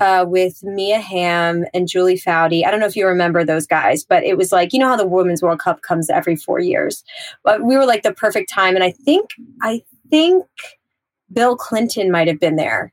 [0.01, 2.65] uh, with Mia Hamm and Julie Foudy.
[2.65, 4.97] I don't know if you remember those guys, but it was like you know how
[4.97, 7.05] the Women's World Cup comes every four years.
[7.45, 9.31] But we were like the perfect time, and I think
[9.63, 10.45] I think
[11.33, 12.93] Bill Clinton might have been there,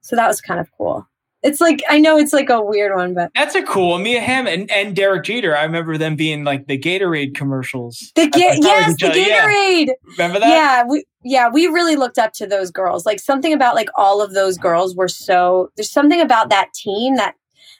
[0.00, 1.06] so that was kind of cool.
[1.44, 4.46] It's like I know it's like a weird one, but that's a cool Mia Hamm
[4.46, 5.54] and, and Derek Jeter.
[5.54, 8.12] I remember them being like the Gatorade commercials.
[8.14, 9.86] The ga- yes, the Gatorade.
[9.88, 9.92] Yeah.
[10.12, 10.48] Remember that?
[10.48, 13.04] Yeah, we yeah we really looked up to those girls.
[13.04, 15.70] Like something about like all of those girls were so.
[15.76, 17.34] There's something about that team that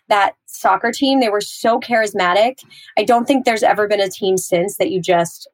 [0.08, 1.20] that soccer team.
[1.20, 2.58] They were so charismatic.
[2.98, 5.48] I don't think there's ever been a team since that you just.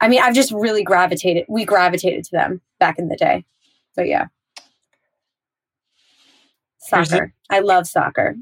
[0.00, 1.46] I mean, I've just really gravitated.
[1.48, 3.44] We gravitated to them back in the day.
[3.94, 4.26] So yeah.
[6.88, 7.32] Soccer.
[7.50, 8.36] I love soccer.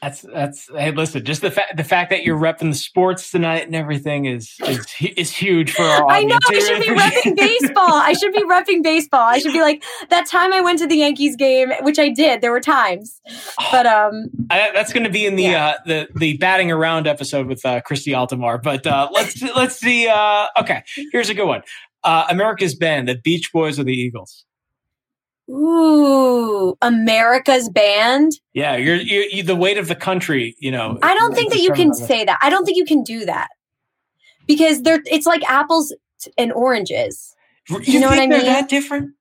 [0.00, 3.66] That's that's hey listen just the fact the fact that you're repping the sports tonight
[3.66, 7.94] and everything is is is huge for our I know I should be repping baseball.
[7.94, 9.22] I should be repping baseball.
[9.22, 12.42] I should be like that time I went to the Yankees game, which I did.
[12.42, 13.20] There were times,
[13.72, 15.66] but um, I, that's going to be in the yeah.
[15.66, 18.62] uh, the the batting around episode with uh, Christy Altomare.
[18.62, 20.06] But uh, let's let's see.
[20.06, 21.62] Uh, okay, here's a good one.
[22.04, 24.44] Uh, America's band, the Beach Boys or the Eagles.
[25.50, 28.32] Ooh, America's band.
[28.52, 30.54] Yeah, you're, you're, you're, the weight of the country.
[30.58, 30.98] You know.
[31.02, 32.38] I don't think that you can say that.
[32.42, 33.48] I don't think you can do that
[34.46, 35.00] because they're.
[35.06, 35.94] It's like apples
[36.36, 37.34] and oranges.
[37.68, 38.44] You, you know what I mean?
[38.44, 39.12] That different.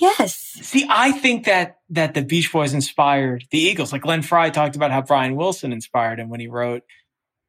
[0.00, 0.36] Yes.
[0.36, 3.92] See, I think that that the Beach Boys inspired the Eagles.
[3.92, 6.82] Like Glenn Frey talked about how Brian Wilson inspired him when he wrote,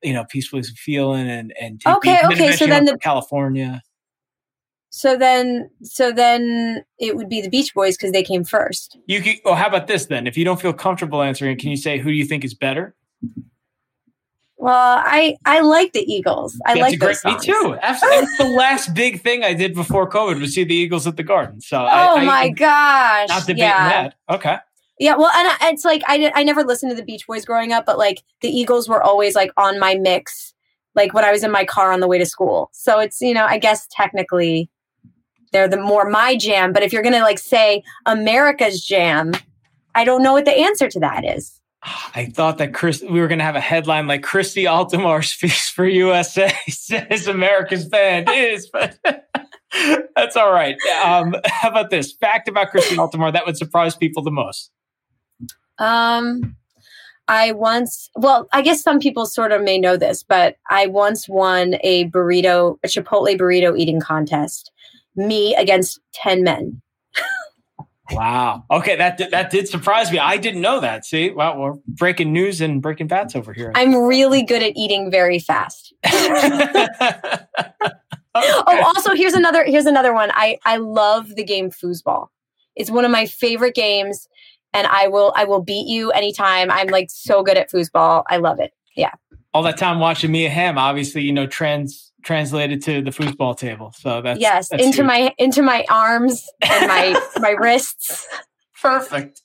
[0.02, 2.52] you know, "Peaceful Feeling" and and okay, okay.
[2.54, 3.82] So then the California.
[4.98, 8.98] So then, so then it would be the Beach Boys because they came first.
[9.06, 10.26] You can, oh, how about this then?
[10.26, 12.96] If you don't feel comfortable answering, can you say who do you think is better?
[14.58, 16.60] Well, I I like the Eagles.
[16.66, 17.18] I That's like great.
[17.26, 17.78] Me too.
[17.80, 18.28] Absolutely.
[18.40, 21.62] The last big thing I did before COVID was see the Eagles at the Garden.
[21.62, 23.30] So, Oh I, I, my gosh!
[23.30, 23.90] not debating yeah.
[23.90, 24.16] that.
[24.32, 24.58] Okay.
[25.00, 27.72] Yeah, well, and I- it's like I, I never listened to the Beach Boys growing
[27.72, 30.56] up, but like the Eagles were always like on my mix,
[30.96, 32.72] like when I was in my car on the way to school.
[32.74, 34.72] So it's you know I guess technically
[35.52, 36.74] they're the more my jam.
[36.74, 39.34] But if you're gonna like say America's jam,
[39.96, 41.60] I don't know what the answer to that is.
[42.16, 45.70] I thought that Chris, we were going to have a headline like Christy Altomare speaks
[45.70, 48.98] for USA, says America's band is, but
[50.16, 50.76] that's all right.
[51.04, 54.72] Um, how about this fact about Christy Altomare that would surprise people the most?
[55.80, 56.56] Um,
[57.28, 61.28] I once, well, I guess some people sort of may know this, but I once
[61.28, 64.72] won a burrito, a Chipotle burrito eating contest.
[65.18, 66.82] Me against ten men.
[68.12, 68.64] Wow.
[68.72, 70.18] Okay, that did, that did surprise me.
[70.20, 71.04] I didn't know that.
[71.04, 73.74] See, wow, we're breaking news and breaking bats over here.
[73.76, 75.94] I'm really good at eating very fast.
[78.40, 80.30] Oh, also here's another here's another one.
[80.36, 82.28] I I love the game foosball.
[82.76, 84.28] It's one of my favorite games,
[84.74, 86.70] and I will I will beat you anytime.
[86.70, 88.24] I'm like so good at foosball.
[88.30, 88.74] I love it.
[88.96, 89.12] Yeah.
[89.56, 93.94] all that time watching Mia Hamm, obviously, you know, trans translated to the foosball table.
[93.98, 95.08] So that's yes, that's into huge.
[95.08, 98.28] my into my arms and my my wrists,
[98.82, 99.42] perfect.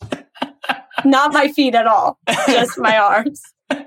[1.05, 3.41] not my feet at all, just my arms.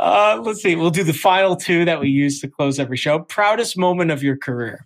[0.00, 0.74] Uh, let's see.
[0.74, 3.20] We'll do the final two that we use to close every show.
[3.20, 4.84] Proudest moment of your career.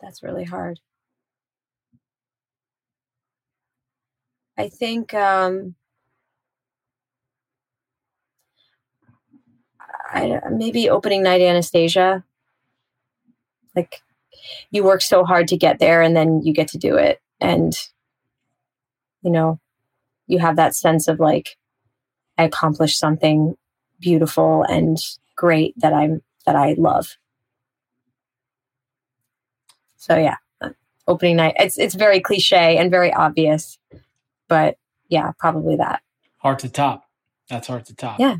[0.00, 0.80] That's really hard.
[4.58, 5.76] I think um
[10.10, 12.24] I maybe opening night Anastasia.
[13.76, 14.02] Like
[14.70, 17.72] you work so hard to get there and then you get to do it and
[19.22, 19.60] you know
[20.26, 21.56] you have that sense of like
[22.38, 23.54] I accomplished something
[24.00, 24.96] beautiful and
[25.36, 27.16] great that I'm that I love.
[29.96, 30.36] So yeah,
[31.06, 31.54] opening night.
[31.58, 33.78] It's it's very cliche and very obvious,
[34.48, 34.76] but
[35.08, 36.02] yeah, probably that.
[36.38, 37.04] Hard to top.
[37.48, 38.18] That's hard to top.
[38.18, 38.28] Yeah.
[38.28, 38.36] Yeah.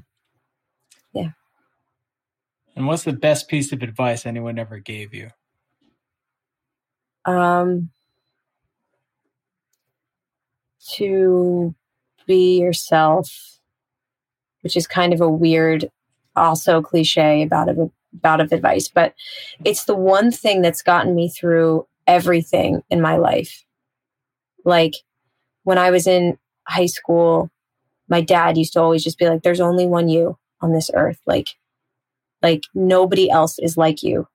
[2.81, 5.28] And what's the best piece of advice anyone ever gave you?
[7.26, 7.91] Um,
[10.93, 11.74] to
[12.26, 13.59] be yourself,
[14.62, 15.91] which is kind of a weird,
[16.35, 19.12] also cliche about of about of advice, but
[19.62, 23.62] it's the one thing that's gotten me through everything in my life.
[24.64, 24.95] Like
[25.64, 27.51] when I was in high school,
[28.09, 31.20] my dad used to always just be like, "There's only one you on this earth.
[31.26, 31.49] Like,
[32.43, 34.26] like nobody else is like you.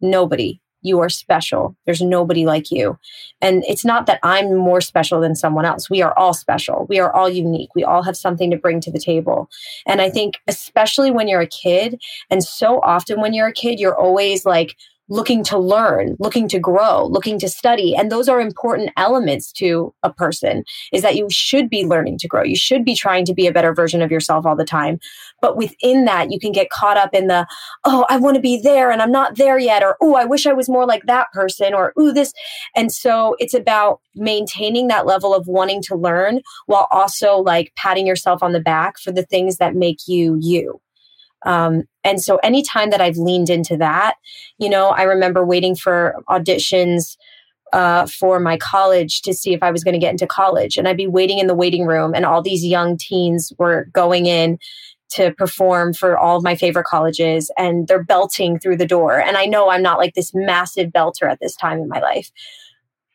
[0.00, 1.74] Nobody." you are special.
[1.86, 2.98] There's nobody like you.
[3.40, 5.88] And it's not that I'm more special than someone else.
[5.88, 6.86] We are all special.
[6.88, 7.70] We are all unique.
[7.74, 9.48] We all have something to bring to the table.
[9.86, 12.00] And I think, especially when you're a kid,
[12.30, 14.76] and so often when you're a kid, you're always like,
[15.08, 17.94] looking to learn, looking to grow, looking to study.
[17.94, 22.28] And those are important elements to a person is that you should be learning to
[22.28, 22.42] grow.
[22.42, 24.98] You should be trying to be a better version of yourself all the time.
[25.42, 27.46] But within that, you can get caught up in the,
[27.84, 29.82] oh, I want to be there and I'm not there yet.
[29.82, 31.74] Or, oh, I wish I was more like that person.
[31.74, 32.32] Or, oh, this.
[32.74, 38.06] And so it's about maintaining that level of wanting to learn while also like patting
[38.06, 40.80] yourself on the back for the things that make you you.
[41.44, 44.14] Um, and so anytime that I've leaned into that,
[44.58, 47.16] you know, I remember waiting for auditions
[47.72, 50.76] uh, for my college to see if I was going to get into college.
[50.76, 54.26] And I'd be waiting in the waiting room, and all these young teens were going
[54.26, 54.58] in
[55.10, 59.20] to perform for all of my favorite colleges, and they're belting through the door.
[59.20, 62.30] And I know I'm not like this massive belter at this time in my life.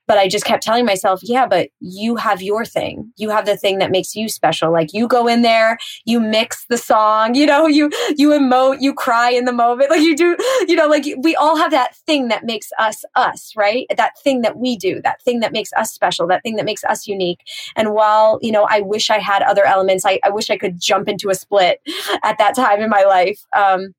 [0.10, 3.14] But I just kept telling myself, yeah, but you have your thing.
[3.18, 4.74] You have the thing that makes you special.
[4.74, 8.92] Like you go in there, you mix the song, you know, you you emote, you
[8.92, 9.92] cry in the moment.
[10.00, 10.36] Like you do,
[10.68, 13.86] you know, like we all have that thing that makes us us, right?
[13.96, 16.84] That thing that we do, that thing that makes us special, that thing that makes
[16.84, 17.40] us unique.
[17.76, 20.80] And while, you know, I wish I had other elements, I, I wish I could
[20.80, 21.82] jump into a split
[22.24, 23.46] at that time in my life.
[23.56, 23.94] Um,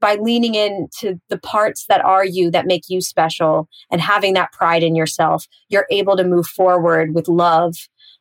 [0.00, 4.52] by leaning into the parts that are you that make you special and having that
[4.52, 7.74] pride in yourself, you're able to move forward with love,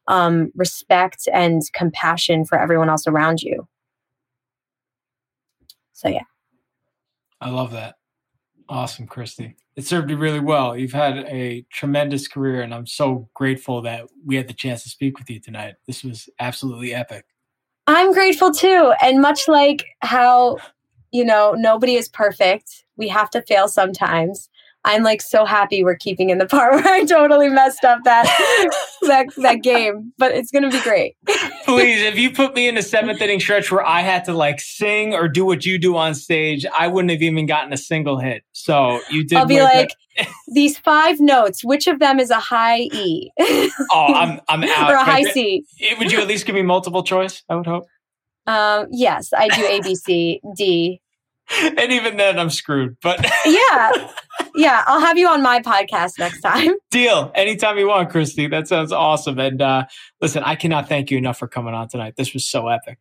[0.07, 3.67] um, respect, and compassion for everyone else around you.
[5.93, 6.23] So, yeah.
[7.41, 7.95] I love that.
[8.69, 9.55] Awesome, Christy.
[9.75, 10.75] It served you really well.
[10.75, 14.89] You've had a tremendous career, and I'm so grateful that we had the chance to
[14.89, 15.75] speak with you tonight.
[15.86, 17.25] This was absolutely epic.
[17.86, 18.93] I'm grateful too.
[19.01, 20.57] And much like how
[21.12, 22.84] you know, nobody is perfect.
[22.97, 24.49] We have to fail sometimes.
[24.88, 28.26] I'm like so happy we're keeping in the part where I totally messed up that
[29.01, 31.16] that that game, but it's gonna be great.
[31.66, 34.62] Please, if you put me in a seventh inning stretch where I had to like
[34.62, 38.18] sing or do what you do on stage, I wouldn't have even gotten a single
[38.18, 38.43] hit.
[38.53, 39.38] So you did.
[39.38, 39.89] I'll be like,
[40.47, 41.64] these five notes.
[41.66, 43.30] Which of them is a high E?
[43.39, 44.89] oh, I'm I'm out.
[44.89, 45.66] or a high C.
[45.99, 47.43] Would you at least give me multiple choice?
[47.49, 47.88] I would hope.
[48.48, 51.02] Um, yes, I do A B C D.
[51.50, 52.98] And even then, I'm screwed.
[53.02, 54.10] But yeah,
[54.56, 56.74] yeah, I'll have you on my podcast next time.
[56.91, 57.32] Deal.
[57.36, 58.48] Anytime you want, Christy.
[58.48, 59.39] That sounds awesome.
[59.39, 59.86] And uh,
[60.20, 62.16] listen, I cannot thank you enough for coming on tonight.
[62.18, 63.00] This was so epic.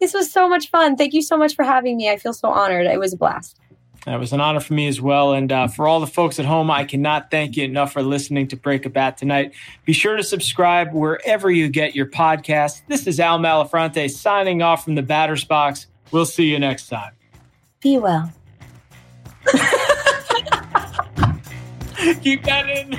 [0.00, 0.96] This was so much fun.
[0.96, 2.08] Thank you so much for having me.
[2.10, 2.86] I feel so honored.
[2.86, 3.60] It was a blast.
[4.06, 5.32] It was an honor for me as well.
[5.32, 8.46] And uh, for all the folks at home, I cannot thank you enough for listening
[8.48, 9.52] to Break a Bat tonight.
[9.84, 12.82] Be sure to subscribe wherever you get your podcast.
[12.86, 15.88] This is Al Malafronte signing off from the batter's box.
[16.12, 17.14] We'll see you next time.
[17.80, 18.32] Be well.
[22.22, 22.92] Keep that in.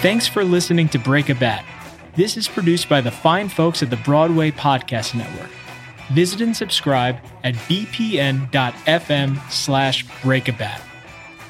[0.00, 1.64] Thanks for listening to Break a Bat.
[2.16, 5.50] This is produced by the fine folks at the Broadway Podcast Network.
[6.12, 10.80] Visit and subscribe at bpn.fm slash breakabat.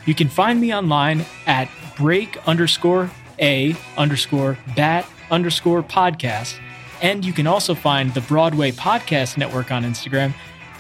[0.07, 6.59] You can find me online at break underscore a underscore bat underscore podcast.
[7.03, 10.33] And you can also find the Broadway Podcast Network on Instagram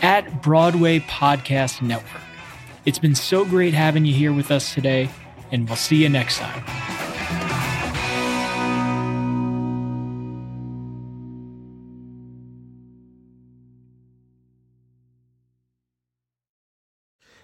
[0.03, 2.22] at Broadway Podcast Network.
[2.85, 5.09] It's been so great having you here with us today,
[5.51, 7.13] and we'll see you next time.